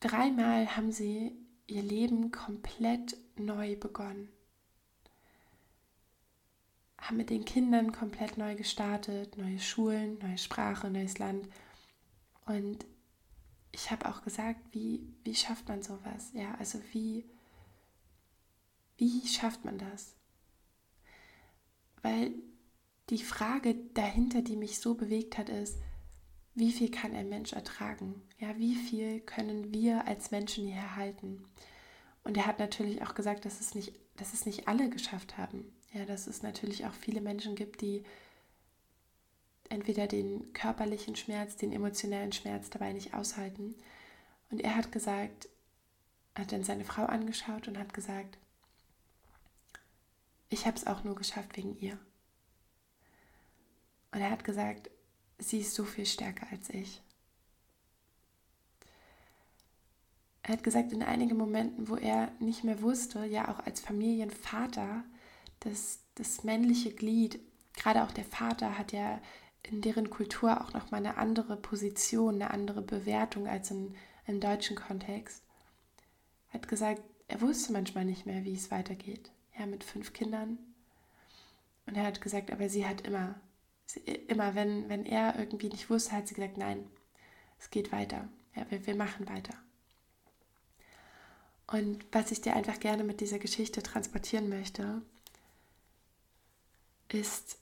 Dreimal 0.00 0.76
haben 0.76 0.92
sie 0.92 1.32
ihr 1.66 1.82
Leben 1.82 2.30
komplett 2.30 3.16
neu 3.36 3.76
begonnen. 3.76 4.28
Haben 6.98 7.16
mit 7.16 7.30
den 7.30 7.44
Kindern 7.44 7.92
komplett 7.92 8.36
neu 8.38 8.54
gestartet, 8.54 9.36
neue 9.38 9.58
Schulen, 9.58 10.18
neue 10.18 10.38
Sprache, 10.38 10.90
neues 10.90 11.18
Land. 11.18 11.48
Und 12.46 12.84
ich 13.72 13.90
habe 13.90 14.08
auch 14.08 14.22
gesagt, 14.22 14.60
wie, 14.72 15.00
wie 15.24 15.34
schafft 15.34 15.68
man 15.68 15.82
sowas? 15.82 16.30
Ja, 16.34 16.54
also 16.58 16.78
wie, 16.92 17.24
wie 18.96 19.26
schafft 19.26 19.64
man 19.64 19.78
das? 19.78 20.14
Weil 22.02 22.32
die 23.10 23.22
Frage 23.22 23.74
dahinter, 23.94 24.42
die 24.42 24.56
mich 24.56 24.78
so 24.78 24.94
bewegt 24.94 25.36
hat, 25.38 25.48
ist, 25.48 25.78
wie 26.54 26.72
viel 26.72 26.90
kann 26.90 27.14
ein 27.14 27.28
Mensch 27.28 27.52
ertragen? 27.52 28.22
Ja, 28.38 28.56
wie 28.58 28.76
viel 28.76 29.20
können 29.20 29.72
wir 29.72 30.06
als 30.06 30.30
Menschen 30.30 30.66
hier 30.66 30.96
halten? 30.96 31.44
Und 32.22 32.36
er 32.36 32.46
hat 32.46 32.58
natürlich 32.58 33.02
auch 33.02 33.14
gesagt, 33.14 33.44
dass 33.44 33.60
es 33.60 33.74
nicht, 33.74 33.92
dass 34.16 34.32
es 34.32 34.46
nicht 34.46 34.68
alle 34.68 34.88
geschafft 34.88 35.36
haben. 35.36 35.72
Ja, 35.92 36.04
dass 36.04 36.26
es 36.26 36.42
natürlich 36.42 36.86
auch 36.86 36.92
viele 36.92 37.20
Menschen 37.20 37.54
gibt, 37.54 37.80
die 37.80 38.04
entweder 39.68 40.06
den 40.06 40.52
körperlichen 40.52 41.16
Schmerz, 41.16 41.56
den 41.56 41.72
emotionalen 41.72 42.32
Schmerz 42.32 42.70
dabei 42.70 42.92
nicht 42.92 43.14
aushalten. 43.14 43.74
Und 44.50 44.60
er 44.60 44.76
hat 44.76 44.92
gesagt, 44.92 45.48
hat 46.34 46.52
dann 46.52 46.64
seine 46.64 46.84
Frau 46.84 47.04
angeschaut 47.04 47.68
und 47.68 47.78
hat 47.78 47.94
gesagt, 47.94 48.38
ich 50.48 50.66
habe 50.66 50.76
es 50.76 50.86
auch 50.86 51.04
nur 51.04 51.14
geschafft 51.14 51.56
wegen 51.56 51.76
ihr. 51.78 51.98
Und 54.14 54.20
er 54.20 54.30
hat 54.30 54.44
gesagt, 54.44 54.90
sie 55.38 55.58
ist 55.58 55.74
so 55.74 55.84
viel 55.84 56.06
stärker 56.06 56.46
als 56.52 56.70
ich. 56.70 57.02
Er 60.44 60.52
hat 60.52 60.62
gesagt, 60.62 60.92
in 60.92 61.02
einigen 61.02 61.36
Momenten, 61.36 61.88
wo 61.88 61.96
er 61.96 62.30
nicht 62.38 62.62
mehr 62.62 62.80
wusste, 62.80 63.24
ja 63.24 63.48
auch 63.48 63.58
als 63.66 63.80
Familienvater, 63.80 65.02
dass 65.60 65.98
das 66.14 66.44
männliche 66.44 66.92
Glied, 66.92 67.40
gerade 67.74 68.04
auch 68.04 68.12
der 68.12 68.24
Vater, 68.24 68.78
hat 68.78 68.92
ja 68.92 69.20
in 69.64 69.80
deren 69.80 70.10
Kultur 70.10 70.60
auch 70.60 70.72
nochmal 70.74 71.00
eine 71.00 71.16
andere 71.16 71.56
Position, 71.56 72.36
eine 72.36 72.50
andere 72.52 72.82
Bewertung 72.82 73.48
als 73.48 73.72
in, 73.72 73.96
im 74.26 74.38
deutschen 74.38 74.76
Kontext. 74.76 75.42
Er 76.50 76.60
hat 76.60 76.68
gesagt, 76.68 77.02
er 77.26 77.40
wusste 77.40 77.72
manchmal 77.72 78.04
nicht 78.04 78.26
mehr, 78.26 78.44
wie 78.44 78.54
es 78.54 78.70
weitergeht. 78.70 79.32
Ja, 79.58 79.66
mit 79.66 79.82
fünf 79.82 80.12
Kindern. 80.12 80.58
Und 81.86 81.96
er 81.96 82.04
hat 82.04 82.20
gesagt, 82.20 82.52
aber 82.52 82.68
sie 82.68 82.86
hat 82.86 83.00
immer 83.00 83.34
immer, 84.28 84.54
wenn, 84.54 84.88
wenn 84.88 85.06
er 85.06 85.38
irgendwie 85.38 85.68
nicht 85.68 85.90
wusste, 85.90 86.12
hat 86.12 86.28
sie 86.28 86.34
gesagt, 86.34 86.56
nein, 86.58 86.88
es 87.58 87.70
geht 87.70 87.92
weiter. 87.92 88.28
Ja, 88.54 88.70
wir, 88.70 88.86
wir 88.86 88.96
machen 88.96 89.28
weiter. 89.28 89.54
Und 91.66 92.04
was 92.12 92.30
ich 92.30 92.40
dir 92.40 92.54
einfach 92.54 92.78
gerne 92.78 93.04
mit 93.04 93.20
dieser 93.20 93.38
Geschichte 93.38 93.82
transportieren 93.82 94.48
möchte, 94.48 95.02
ist, 97.08 97.58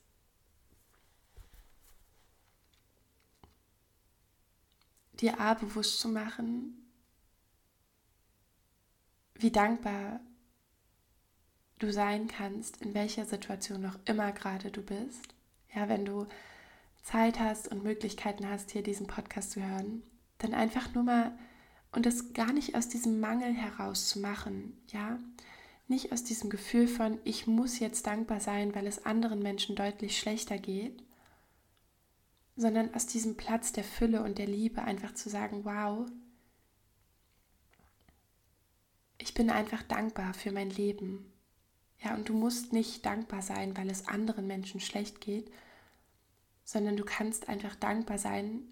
dir 5.15 5.39
A 5.41 5.55
bewusst 5.55 6.01
zu 6.01 6.09
machen, 6.09 6.91
wie 9.35 9.51
dankbar 9.51 10.21
du 11.79 11.93
sein 11.93 12.29
kannst, 12.29 12.79
in 12.83 12.95
welcher 12.95 13.25
Situation 13.25 13.81
noch 13.81 13.99
immer 14.05 14.33
gerade 14.33 14.71
du 14.71 14.83
bist 14.83 15.35
ja, 15.75 15.89
wenn 15.89 16.05
du 16.05 16.27
Zeit 17.03 17.41
hast 17.41 17.69
und 17.69 17.83
Möglichkeiten 17.83 18.49
hast, 18.49 18.71
hier 18.71 18.83
diesen 18.83 19.07
Podcast 19.07 19.53
zu 19.53 19.63
hören, 19.63 20.03
dann 20.39 20.55
einfach 20.55 20.95
nur 20.95 21.05
mal 21.05 21.37
und 21.93 22.07
das 22.07 22.33
gar 22.33 22.53
nicht 22.53 22.75
aus 22.75 22.89
diesem 22.89 23.21
Mangel 23.21 23.53
heraus 23.53 24.09
zu 24.09 24.21
machen, 24.21 24.77
ja? 24.89 25.19
Nicht 25.89 26.13
aus 26.13 26.25
diesem 26.25 26.49
Gefühl 26.49 26.89
von, 26.89 27.19
ich 27.25 27.47
muss 27.47 27.79
jetzt 27.79 28.07
dankbar 28.07 28.41
sein, 28.41 28.75
weil 28.75 28.87
es 28.87 29.05
anderen 29.05 29.41
Menschen 29.41 29.77
deutlich 29.77 30.19
schlechter 30.19 30.57
geht, 30.57 31.03
sondern 32.57 32.95
aus 32.95 33.07
diesem 33.07 33.37
Platz 33.37 33.73
der 33.73 33.85
Fülle 33.85 34.23
und 34.23 34.39
der 34.39 34.47
Liebe 34.47 34.83
einfach 34.83 35.13
zu 35.15 35.29
sagen, 35.29 35.65
wow, 35.65 36.07
ich 39.19 39.35
bin 39.35 39.51
einfach 39.51 39.83
dankbar 39.83 40.35
für 40.35 40.53
mein 40.53 40.71
Leben. 40.71 41.32
Ja, 42.05 42.15
und 42.15 42.29
du 42.29 42.35
musst 42.35 42.73
nicht 42.73 43.07
dankbar 43.07 43.43
sein, 43.43 43.77
weil 43.77 43.89
es 43.89 44.09
anderen 44.09 44.47
Menschen 44.47 44.81
schlecht 44.81 45.21
geht, 45.21 45.51
sondern 46.65 46.97
du 46.97 47.05
kannst 47.05 47.49
einfach 47.49 47.77
dankbar 47.77 48.19
sein, 48.19 48.63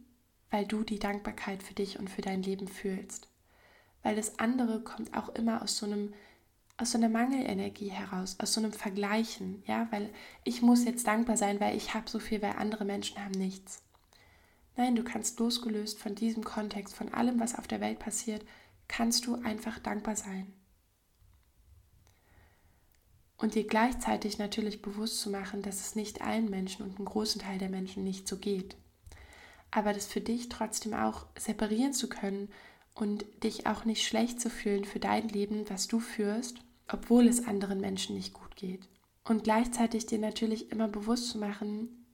weil 0.50 0.66
du 0.66 0.82
die 0.82 0.98
Dankbarkeit 0.98 1.62
für 1.62 1.74
dich 1.74 1.98
und 1.98 2.10
für 2.10 2.22
dein 2.22 2.42
Leben 2.42 2.66
fühlst. 2.66 3.28
Weil 4.02 4.16
das 4.16 4.38
andere 4.38 4.80
kommt 4.82 5.16
auch 5.16 5.28
immer 5.30 5.62
aus 5.62 5.76
so 5.76 5.86
einem 5.86 6.12
aus 6.76 6.92
so 6.92 6.98
einer 6.98 7.10
Mangelenergie 7.10 7.90
heraus, 7.90 8.36
aus 8.40 8.54
so 8.54 8.60
einem 8.60 8.72
Vergleichen, 8.72 9.62
ja, 9.66 9.86
weil 9.90 10.08
ich 10.44 10.62
muss 10.62 10.86
jetzt 10.86 11.06
dankbar 11.06 11.36
sein, 11.36 11.60
weil 11.60 11.76
ich 11.76 11.92
habe 11.92 12.08
so 12.08 12.18
viel, 12.18 12.40
weil 12.40 12.52
andere 12.52 12.86
Menschen 12.86 13.22
haben 13.22 13.32
nichts. 13.32 13.82
Nein, 14.76 14.96
du 14.96 15.04
kannst 15.04 15.38
losgelöst 15.38 15.98
von 15.98 16.14
diesem 16.14 16.42
Kontext, 16.42 16.94
von 16.94 17.12
allem, 17.12 17.38
was 17.38 17.54
auf 17.54 17.66
der 17.66 17.82
Welt 17.82 17.98
passiert, 17.98 18.46
kannst 18.88 19.26
du 19.26 19.34
einfach 19.42 19.78
dankbar 19.78 20.16
sein 20.16 20.54
und 23.40 23.54
dir 23.54 23.66
gleichzeitig 23.66 24.38
natürlich 24.38 24.82
bewusst 24.82 25.20
zu 25.20 25.30
machen, 25.30 25.62
dass 25.62 25.80
es 25.80 25.96
nicht 25.96 26.20
allen 26.20 26.50
Menschen 26.50 26.84
und 26.84 26.96
einem 26.96 27.06
großen 27.06 27.40
Teil 27.40 27.58
der 27.58 27.70
Menschen 27.70 28.04
nicht 28.04 28.28
so 28.28 28.36
geht. 28.36 28.76
Aber 29.70 29.92
das 29.92 30.06
für 30.06 30.20
dich 30.20 30.48
trotzdem 30.48 30.94
auch 30.94 31.26
separieren 31.38 31.94
zu 31.94 32.08
können 32.08 32.50
und 32.94 33.24
dich 33.42 33.66
auch 33.66 33.84
nicht 33.84 34.06
schlecht 34.06 34.40
zu 34.40 34.50
fühlen 34.50 34.84
für 34.84 34.98
dein 34.98 35.28
Leben, 35.28 35.68
was 35.70 35.88
du 35.88 36.00
führst, 36.00 36.58
obwohl 36.86 37.26
es 37.28 37.46
anderen 37.46 37.80
Menschen 37.80 38.16
nicht 38.16 38.34
gut 38.34 38.56
geht. 38.56 38.88
Und 39.24 39.44
gleichzeitig 39.44 40.06
dir 40.06 40.18
natürlich 40.18 40.70
immer 40.70 40.88
bewusst 40.88 41.30
zu 41.30 41.38
machen, 41.38 42.04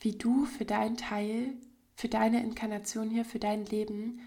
wie 0.00 0.12
du 0.12 0.44
für 0.44 0.64
deinen 0.64 0.96
Teil, 0.96 1.54
für 1.96 2.08
deine 2.08 2.42
Inkarnation 2.42 3.10
hier, 3.10 3.24
für 3.24 3.40
dein 3.40 3.64
Leben 3.64 4.20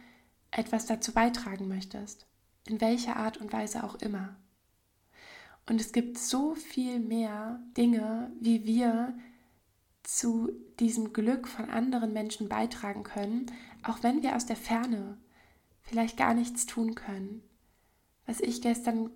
etwas 0.49 0.85
dazu 0.85 1.13
beitragen 1.13 1.69
möchtest. 1.69 2.25
In 2.67 2.81
welcher 2.81 3.15
Art 3.15 3.37
und 3.37 3.53
Weise 3.53 3.83
auch 3.83 3.95
immer. 3.95 4.35
Und 5.71 5.79
es 5.79 5.93
gibt 5.93 6.17
so 6.17 6.53
viel 6.53 6.99
mehr 6.99 7.61
Dinge, 7.77 8.29
wie 8.41 8.65
wir 8.65 9.17
zu 10.03 10.51
diesem 10.81 11.13
Glück 11.13 11.47
von 11.47 11.69
anderen 11.69 12.11
Menschen 12.11 12.49
beitragen 12.49 13.03
können, 13.03 13.45
auch 13.81 14.03
wenn 14.03 14.21
wir 14.21 14.35
aus 14.35 14.45
der 14.45 14.57
Ferne 14.57 15.17
vielleicht 15.81 16.17
gar 16.17 16.33
nichts 16.33 16.65
tun 16.65 16.93
können. 16.93 17.41
Was 18.25 18.41
ich 18.41 18.61
gestern 18.61 19.11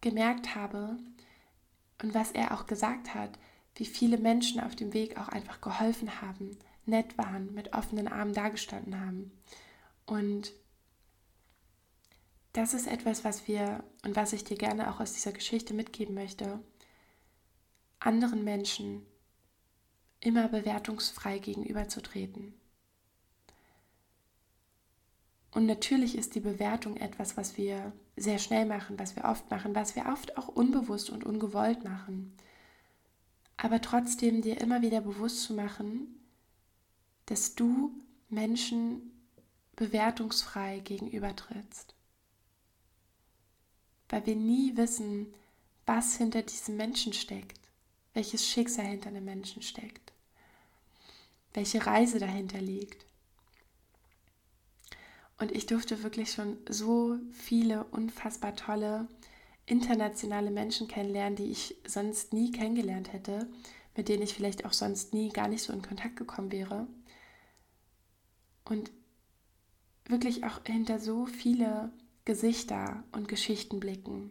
gemerkt 0.00 0.54
habe 0.54 0.96
und 2.00 2.14
was 2.14 2.30
er 2.30 2.54
auch 2.54 2.68
gesagt 2.68 3.12
hat, 3.12 3.36
wie 3.74 3.84
viele 3.84 4.18
Menschen 4.18 4.60
auf 4.60 4.76
dem 4.76 4.94
Weg 4.94 5.18
auch 5.18 5.28
einfach 5.28 5.60
geholfen 5.60 6.22
haben, 6.22 6.56
nett 6.86 7.18
waren, 7.18 7.52
mit 7.52 7.72
offenen 7.72 8.06
Armen 8.06 8.32
dagestanden 8.32 9.00
haben. 9.00 9.32
Und 10.06 10.52
das 12.52 12.74
ist 12.74 12.88
etwas, 12.88 13.24
was 13.24 13.46
wir 13.46 13.84
und 14.04 14.16
was 14.16 14.32
ich 14.32 14.44
dir 14.44 14.56
gerne 14.56 14.90
auch 14.90 15.00
aus 15.00 15.12
dieser 15.12 15.32
Geschichte 15.32 15.72
mitgeben 15.72 16.14
möchte, 16.14 16.60
anderen 18.00 18.42
Menschen 18.42 19.06
immer 20.20 20.48
bewertungsfrei 20.48 21.38
gegenüberzutreten. 21.38 22.54
Und 25.52 25.66
natürlich 25.66 26.16
ist 26.16 26.34
die 26.34 26.40
Bewertung 26.40 26.96
etwas, 26.96 27.36
was 27.36 27.56
wir 27.56 27.92
sehr 28.16 28.38
schnell 28.38 28.66
machen, 28.66 28.98
was 28.98 29.16
wir 29.16 29.24
oft 29.24 29.50
machen, 29.50 29.74
was 29.74 29.96
wir 29.96 30.06
oft 30.06 30.36
auch 30.36 30.48
unbewusst 30.48 31.10
und 31.10 31.24
ungewollt 31.24 31.84
machen. 31.84 32.36
Aber 33.56 33.80
trotzdem 33.80 34.42
dir 34.42 34.60
immer 34.60 34.82
wieder 34.82 35.00
bewusst 35.00 35.42
zu 35.44 35.54
machen, 35.54 36.20
dass 37.26 37.54
du 37.54 37.92
Menschen 38.28 39.10
bewertungsfrei 39.76 40.80
gegenübertrittst 40.80 41.94
weil 44.10 44.26
wir 44.26 44.36
nie 44.36 44.76
wissen, 44.76 45.32
was 45.86 46.16
hinter 46.16 46.42
diesem 46.42 46.76
Menschen 46.76 47.12
steckt, 47.12 47.58
welches 48.12 48.46
Schicksal 48.46 48.84
hinter 48.84 49.08
einem 49.08 49.24
Menschen 49.24 49.62
steckt, 49.62 50.12
welche 51.54 51.86
Reise 51.86 52.18
dahinter 52.18 52.60
liegt. 52.60 53.06
Und 55.38 55.52
ich 55.52 55.64
durfte 55.66 56.02
wirklich 56.02 56.32
schon 56.32 56.58
so 56.68 57.16
viele 57.32 57.84
unfassbar 57.84 58.54
tolle 58.56 59.08
internationale 59.64 60.50
Menschen 60.50 60.88
kennenlernen, 60.88 61.36
die 61.36 61.50
ich 61.50 61.76
sonst 61.86 62.32
nie 62.32 62.50
kennengelernt 62.50 63.12
hätte, 63.12 63.48
mit 63.96 64.08
denen 64.08 64.22
ich 64.22 64.34
vielleicht 64.34 64.64
auch 64.64 64.72
sonst 64.72 65.14
nie 65.14 65.30
gar 65.30 65.48
nicht 65.48 65.62
so 65.62 65.72
in 65.72 65.82
Kontakt 65.82 66.16
gekommen 66.16 66.52
wäre. 66.52 66.86
Und 68.64 68.90
wirklich 70.06 70.44
auch 70.44 70.60
hinter 70.64 70.98
so 70.98 71.26
viele 71.26 71.92
Gesichter 72.30 73.02
und 73.10 73.26
Geschichten 73.26 73.80
blicken. 73.80 74.30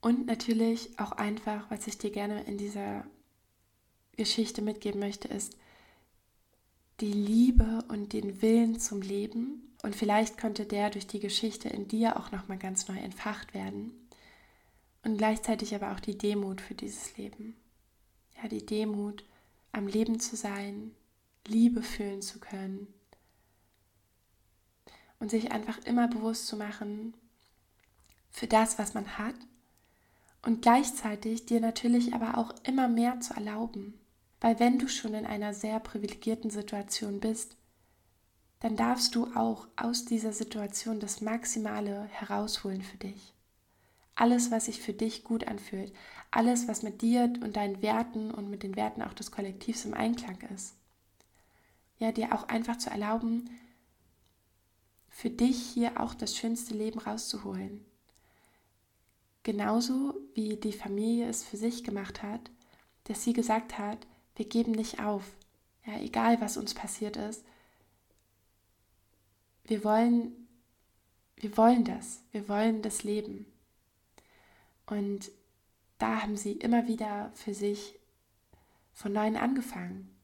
Und 0.00 0.24
natürlich 0.24 0.98
auch 0.98 1.12
einfach, 1.12 1.70
was 1.70 1.86
ich 1.86 1.98
dir 1.98 2.10
gerne 2.10 2.42
in 2.44 2.56
dieser 2.56 3.04
Geschichte 4.16 4.62
mitgeben 4.62 4.98
möchte, 4.98 5.28
ist 5.28 5.58
die 7.00 7.12
Liebe 7.12 7.84
und 7.88 8.14
den 8.14 8.40
Willen 8.40 8.80
zum 8.80 9.02
Leben. 9.02 9.76
Und 9.82 9.94
vielleicht 9.94 10.38
könnte 10.38 10.64
der 10.64 10.88
durch 10.88 11.06
die 11.06 11.20
Geschichte 11.20 11.68
in 11.68 11.86
dir 11.86 12.16
auch 12.18 12.32
nochmal 12.32 12.56
ganz 12.56 12.88
neu 12.88 12.96
entfacht 12.96 13.52
werden. 13.52 13.92
Und 15.04 15.18
gleichzeitig 15.18 15.74
aber 15.74 15.92
auch 15.92 16.00
die 16.00 16.16
Demut 16.16 16.62
für 16.62 16.74
dieses 16.74 17.14
Leben. 17.18 17.54
Ja, 18.42 18.48
die 18.48 18.64
Demut, 18.64 19.22
am 19.72 19.86
Leben 19.86 20.18
zu 20.18 20.34
sein, 20.34 20.92
Liebe 21.46 21.82
fühlen 21.82 22.22
zu 22.22 22.40
können. 22.40 22.86
Und 25.18 25.30
sich 25.30 25.52
einfach 25.52 25.78
immer 25.84 26.08
bewusst 26.08 26.46
zu 26.46 26.56
machen 26.56 27.14
für 28.30 28.46
das, 28.46 28.78
was 28.78 28.94
man 28.94 29.18
hat. 29.18 29.34
Und 30.42 30.62
gleichzeitig 30.62 31.46
dir 31.46 31.60
natürlich 31.60 32.14
aber 32.14 32.38
auch 32.38 32.54
immer 32.62 32.88
mehr 32.88 33.20
zu 33.20 33.34
erlauben. 33.34 33.98
Weil 34.40 34.60
wenn 34.60 34.78
du 34.78 34.88
schon 34.88 35.14
in 35.14 35.26
einer 35.26 35.52
sehr 35.52 35.80
privilegierten 35.80 36.50
Situation 36.50 37.18
bist, 37.18 37.56
dann 38.60 38.76
darfst 38.76 39.14
du 39.14 39.26
auch 39.34 39.66
aus 39.76 40.04
dieser 40.04 40.32
Situation 40.32 41.00
das 41.00 41.20
Maximale 41.20 42.04
herausholen 42.10 42.82
für 42.82 42.96
dich. 42.96 43.34
Alles, 44.14 44.50
was 44.50 44.64
sich 44.64 44.80
für 44.80 44.92
dich 44.92 45.22
gut 45.22 45.46
anfühlt, 45.46 45.92
alles, 46.30 46.66
was 46.66 46.82
mit 46.82 47.02
dir 47.02 47.32
und 47.40 47.56
deinen 47.56 47.82
Werten 47.82 48.32
und 48.32 48.50
mit 48.50 48.62
den 48.62 48.74
Werten 48.76 49.02
auch 49.02 49.14
des 49.14 49.30
Kollektivs 49.30 49.84
im 49.84 49.94
Einklang 49.94 50.40
ist. 50.54 50.74
Ja, 51.98 52.12
dir 52.12 52.32
auch 52.32 52.48
einfach 52.48 52.78
zu 52.78 52.90
erlauben, 52.90 53.48
für 55.18 55.30
dich 55.30 55.60
hier 55.72 56.00
auch 56.00 56.14
das 56.14 56.36
schönste 56.36 56.74
Leben 56.74 57.00
rauszuholen. 57.00 57.84
Genauso 59.42 60.14
wie 60.34 60.54
die 60.54 60.72
Familie 60.72 61.28
es 61.28 61.42
für 61.42 61.56
sich 61.56 61.82
gemacht 61.82 62.22
hat, 62.22 62.52
dass 63.02 63.24
sie 63.24 63.32
gesagt 63.32 63.78
hat, 63.78 64.06
wir 64.36 64.44
geben 64.44 64.70
nicht 64.70 65.00
auf. 65.00 65.24
Ja, 65.84 65.98
egal 65.98 66.40
was 66.40 66.56
uns 66.56 66.72
passiert 66.72 67.16
ist. 67.16 67.44
Wir 69.64 69.82
wollen, 69.82 70.46
wir 71.34 71.56
wollen 71.56 71.82
das. 71.82 72.22
Wir 72.30 72.48
wollen 72.48 72.80
das 72.82 73.02
Leben. 73.02 73.46
Und 74.86 75.32
da 75.98 76.22
haben 76.22 76.36
sie 76.36 76.52
immer 76.52 76.86
wieder 76.86 77.32
für 77.34 77.54
sich 77.54 77.98
von 78.92 79.14
neuem 79.14 79.34
angefangen. 79.34 80.16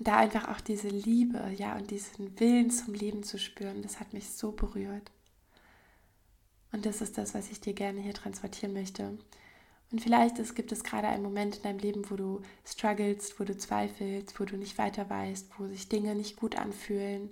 Und 0.00 0.08
da 0.08 0.16
einfach 0.16 0.48
auch 0.48 0.62
diese 0.62 0.88
Liebe, 0.88 1.52
ja, 1.58 1.76
und 1.76 1.90
diesen 1.90 2.40
Willen 2.40 2.70
zum 2.70 2.94
Leben 2.94 3.22
zu 3.22 3.38
spüren, 3.38 3.82
das 3.82 4.00
hat 4.00 4.14
mich 4.14 4.30
so 4.30 4.50
berührt. 4.50 5.10
Und 6.72 6.86
das 6.86 7.02
ist 7.02 7.18
das, 7.18 7.34
was 7.34 7.50
ich 7.50 7.60
dir 7.60 7.74
gerne 7.74 8.00
hier 8.00 8.14
transportieren 8.14 8.72
möchte. 8.72 9.18
Und 9.92 10.00
vielleicht 10.00 10.38
ist, 10.38 10.54
gibt 10.54 10.72
es 10.72 10.84
gerade 10.84 11.06
einen 11.06 11.22
Moment 11.22 11.56
in 11.56 11.62
deinem 11.64 11.80
Leben, 11.80 12.10
wo 12.10 12.16
du 12.16 12.40
strugglest, 12.64 13.38
wo 13.38 13.44
du 13.44 13.54
zweifelst, 13.54 14.40
wo 14.40 14.46
du 14.46 14.56
nicht 14.56 14.78
weiter 14.78 15.10
weißt, 15.10 15.50
wo 15.58 15.66
sich 15.66 15.90
Dinge 15.90 16.14
nicht 16.14 16.36
gut 16.36 16.56
anfühlen. 16.56 17.28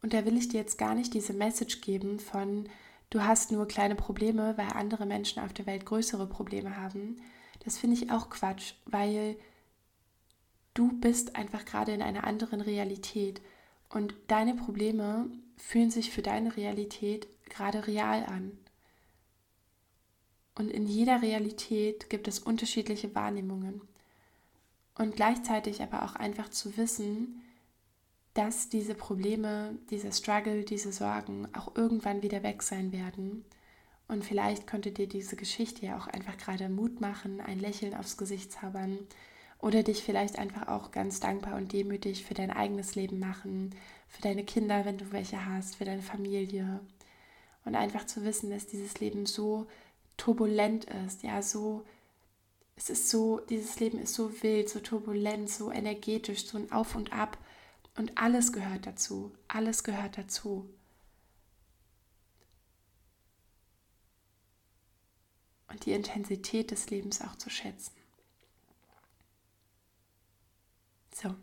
Und 0.00 0.14
da 0.14 0.24
will 0.24 0.38
ich 0.38 0.48
dir 0.48 0.60
jetzt 0.60 0.78
gar 0.78 0.94
nicht 0.94 1.12
diese 1.12 1.34
Message 1.34 1.82
geben 1.82 2.20
von, 2.20 2.70
du 3.10 3.22
hast 3.22 3.52
nur 3.52 3.68
kleine 3.68 3.96
Probleme, 3.96 4.56
weil 4.56 4.68
andere 4.68 5.04
Menschen 5.04 5.42
auf 5.42 5.52
der 5.52 5.66
Welt 5.66 5.84
größere 5.84 6.26
Probleme 6.26 6.78
haben. 6.78 7.20
Das 7.66 7.76
finde 7.76 7.96
ich 7.96 8.10
auch 8.10 8.30
Quatsch, 8.30 8.72
weil 8.86 9.36
du 10.78 10.92
bist 10.92 11.34
einfach 11.34 11.64
gerade 11.64 11.92
in 11.92 12.02
einer 12.02 12.24
anderen 12.24 12.60
Realität 12.60 13.42
und 13.88 14.14
deine 14.28 14.54
Probleme 14.54 15.28
fühlen 15.56 15.90
sich 15.90 16.12
für 16.12 16.22
deine 16.22 16.56
Realität 16.56 17.26
gerade 17.50 17.88
real 17.88 18.24
an. 18.26 18.56
Und 20.54 20.70
in 20.70 20.86
jeder 20.86 21.20
Realität 21.20 22.08
gibt 22.10 22.28
es 22.28 22.38
unterschiedliche 22.38 23.12
Wahrnehmungen. 23.14 23.80
Und 24.94 25.16
gleichzeitig 25.16 25.82
aber 25.82 26.04
auch 26.04 26.14
einfach 26.14 26.48
zu 26.48 26.76
wissen, 26.76 27.42
dass 28.34 28.68
diese 28.68 28.94
Probleme, 28.94 29.76
dieser 29.90 30.12
Struggle, 30.12 30.64
diese 30.64 30.92
Sorgen 30.92 31.48
auch 31.54 31.74
irgendwann 31.76 32.22
wieder 32.22 32.44
weg 32.44 32.62
sein 32.62 32.92
werden. 32.92 33.44
Und 34.06 34.24
vielleicht 34.24 34.66
könnte 34.68 34.92
dir 34.92 35.08
diese 35.08 35.34
Geschichte 35.34 35.86
ja 35.86 35.96
auch 35.96 36.06
einfach 36.06 36.36
gerade 36.36 36.68
Mut 36.68 37.00
machen, 37.00 37.40
ein 37.40 37.58
Lächeln 37.58 37.94
aufs 37.94 38.16
Gesicht 38.16 38.52
zaubern 38.52 38.98
oder 39.60 39.82
dich 39.82 40.02
vielleicht 40.02 40.38
einfach 40.38 40.68
auch 40.68 40.92
ganz 40.92 41.20
dankbar 41.20 41.56
und 41.56 41.72
demütig 41.72 42.24
für 42.24 42.34
dein 42.34 42.50
eigenes 42.50 42.94
Leben 42.94 43.18
machen, 43.18 43.74
für 44.08 44.22
deine 44.22 44.44
Kinder, 44.44 44.84
wenn 44.84 44.98
du 44.98 45.10
welche 45.12 45.44
hast, 45.46 45.76
für 45.76 45.84
deine 45.84 46.02
Familie. 46.02 46.80
Und 47.64 47.74
einfach 47.74 48.06
zu 48.06 48.24
wissen, 48.24 48.50
dass 48.50 48.66
dieses 48.66 49.00
Leben 49.00 49.26
so 49.26 49.66
turbulent 50.16 50.86
ist, 51.06 51.22
ja, 51.22 51.42
so, 51.42 51.84
es 52.76 52.88
ist 52.88 53.10
so, 53.10 53.40
dieses 53.40 53.80
Leben 53.80 53.98
ist 53.98 54.14
so 54.14 54.42
wild, 54.42 54.68
so 54.68 54.80
turbulent, 54.80 55.50
so 55.50 55.72
energetisch, 55.72 56.46
so 56.46 56.56
ein 56.56 56.70
Auf 56.70 56.94
und 56.94 57.12
Ab 57.12 57.36
und 57.96 58.16
alles 58.16 58.52
gehört 58.52 58.86
dazu, 58.86 59.32
alles 59.48 59.82
gehört 59.82 60.16
dazu. 60.16 60.68
Und 65.68 65.84
die 65.84 65.92
Intensität 65.92 66.70
des 66.70 66.88
Lebens 66.90 67.20
auch 67.20 67.36
zu 67.36 67.50
schätzen. 67.50 67.97
So, 71.20 71.34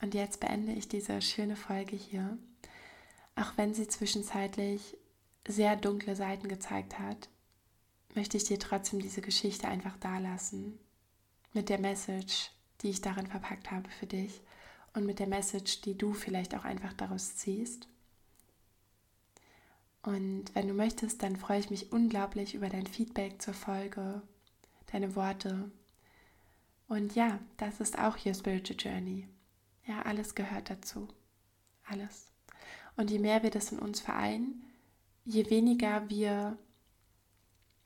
und 0.00 0.14
jetzt 0.14 0.38
beende 0.38 0.72
ich 0.72 0.88
diese 0.88 1.20
schöne 1.20 1.56
Folge 1.56 1.96
hier. 1.96 2.38
Auch 3.34 3.56
wenn 3.56 3.74
sie 3.74 3.88
zwischenzeitlich 3.88 4.96
sehr 5.48 5.74
dunkle 5.74 6.14
Seiten 6.14 6.46
gezeigt 6.46 7.00
hat, 7.00 7.28
möchte 8.14 8.36
ich 8.36 8.44
dir 8.44 8.60
trotzdem 8.60 9.00
diese 9.00 9.22
Geschichte 9.22 9.66
einfach 9.66 9.96
dalassen. 9.96 10.78
Mit 11.52 11.68
der 11.68 11.80
Message, 11.80 12.50
die 12.80 12.90
ich 12.90 13.00
darin 13.00 13.26
verpackt 13.26 13.72
habe 13.72 13.90
für 13.90 14.06
dich 14.06 14.40
und 14.92 15.04
mit 15.04 15.18
der 15.18 15.26
Message, 15.26 15.80
die 15.80 15.98
du 15.98 16.12
vielleicht 16.12 16.54
auch 16.54 16.64
einfach 16.64 16.92
daraus 16.92 17.34
ziehst. 17.36 17.88
Und 20.02 20.54
wenn 20.54 20.68
du 20.68 20.74
möchtest, 20.74 21.24
dann 21.24 21.34
freue 21.36 21.58
ich 21.58 21.70
mich 21.70 21.90
unglaublich 21.90 22.54
über 22.54 22.68
dein 22.68 22.86
Feedback 22.86 23.42
zur 23.42 23.54
Folge, 23.54 24.22
deine 24.92 25.16
Worte. 25.16 25.72
Und 26.88 27.14
ja, 27.14 27.38
das 27.56 27.80
ist 27.80 27.98
auch 27.98 28.24
Your 28.24 28.34
Spiritual 28.34 28.78
Journey. 28.78 29.28
Ja, 29.86 30.02
alles 30.02 30.34
gehört 30.34 30.70
dazu. 30.70 31.08
Alles. 31.86 32.30
Und 32.96 33.10
je 33.10 33.18
mehr 33.18 33.42
wir 33.42 33.50
das 33.50 33.72
in 33.72 33.78
uns 33.78 34.00
vereinen, 34.00 34.62
je 35.24 35.50
weniger 35.50 36.08
wir 36.08 36.58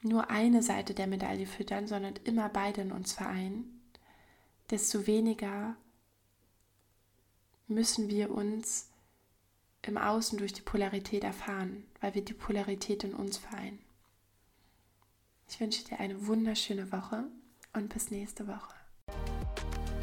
nur 0.02 0.30
eine 0.30 0.62
Seite 0.62 0.94
der 0.94 1.06
Medaille 1.06 1.46
füttern, 1.46 1.86
sondern 1.86 2.14
immer 2.24 2.48
beide 2.48 2.82
in 2.82 2.92
uns 2.92 3.12
vereinen, 3.12 3.80
desto 4.70 5.06
weniger 5.06 5.76
müssen 7.66 8.08
wir 8.08 8.30
uns 8.30 8.90
im 9.82 9.98
Außen 9.98 10.38
durch 10.38 10.52
die 10.52 10.62
Polarität 10.62 11.24
erfahren, 11.24 11.84
weil 12.00 12.14
wir 12.14 12.24
die 12.24 12.34
Polarität 12.34 13.04
in 13.04 13.14
uns 13.14 13.38
vereinen. 13.38 13.78
Ich 15.48 15.60
wünsche 15.60 15.84
dir 15.84 15.98
eine 15.98 16.26
wunderschöne 16.26 16.92
Woche 16.92 17.24
und 17.72 17.88
bis 17.92 18.10
nächste 18.10 18.46
Woche. 18.46 18.77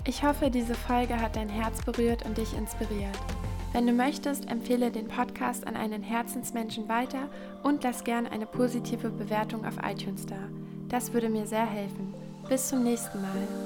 Ich 0.08 0.24
hoffe, 0.24 0.52
diese 0.52 0.76
Folge 0.76 1.20
hat 1.20 1.36
dein 1.36 1.50
Herz 1.50 1.84
berührt 1.84 2.26
und 2.26 2.38
dich 2.38 2.56
inspiriert. 2.56 3.18
Wenn 3.74 3.88
du 3.88 3.94
möchtest, 3.94 4.50
empfehle 4.50 4.92
den 4.92 5.08
Podcast 5.08 5.66
an 5.66 5.76
einen 5.76 6.04
Herzensmenschen 6.04 6.88
weiter 6.88 7.28
und 7.64 7.84
lass 7.84 8.04
gern 8.04 8.28
eine 8.28 8.46
positive 8.46 9.10
Bewertung 9.10 9.66
auf 9.66 9.78
iTunes 9.84 10.28
da. 10.28 10.38
Das 10.90 11.12
würde 11.12 11.28
mir 11.28 11.48
sehr 11.48 11.66
helfen. 11.66 12.14
Bis 12.48 12.70
zum 12.70 12.84
nächsten 12.84 13.20
Mal. 13.20 13.65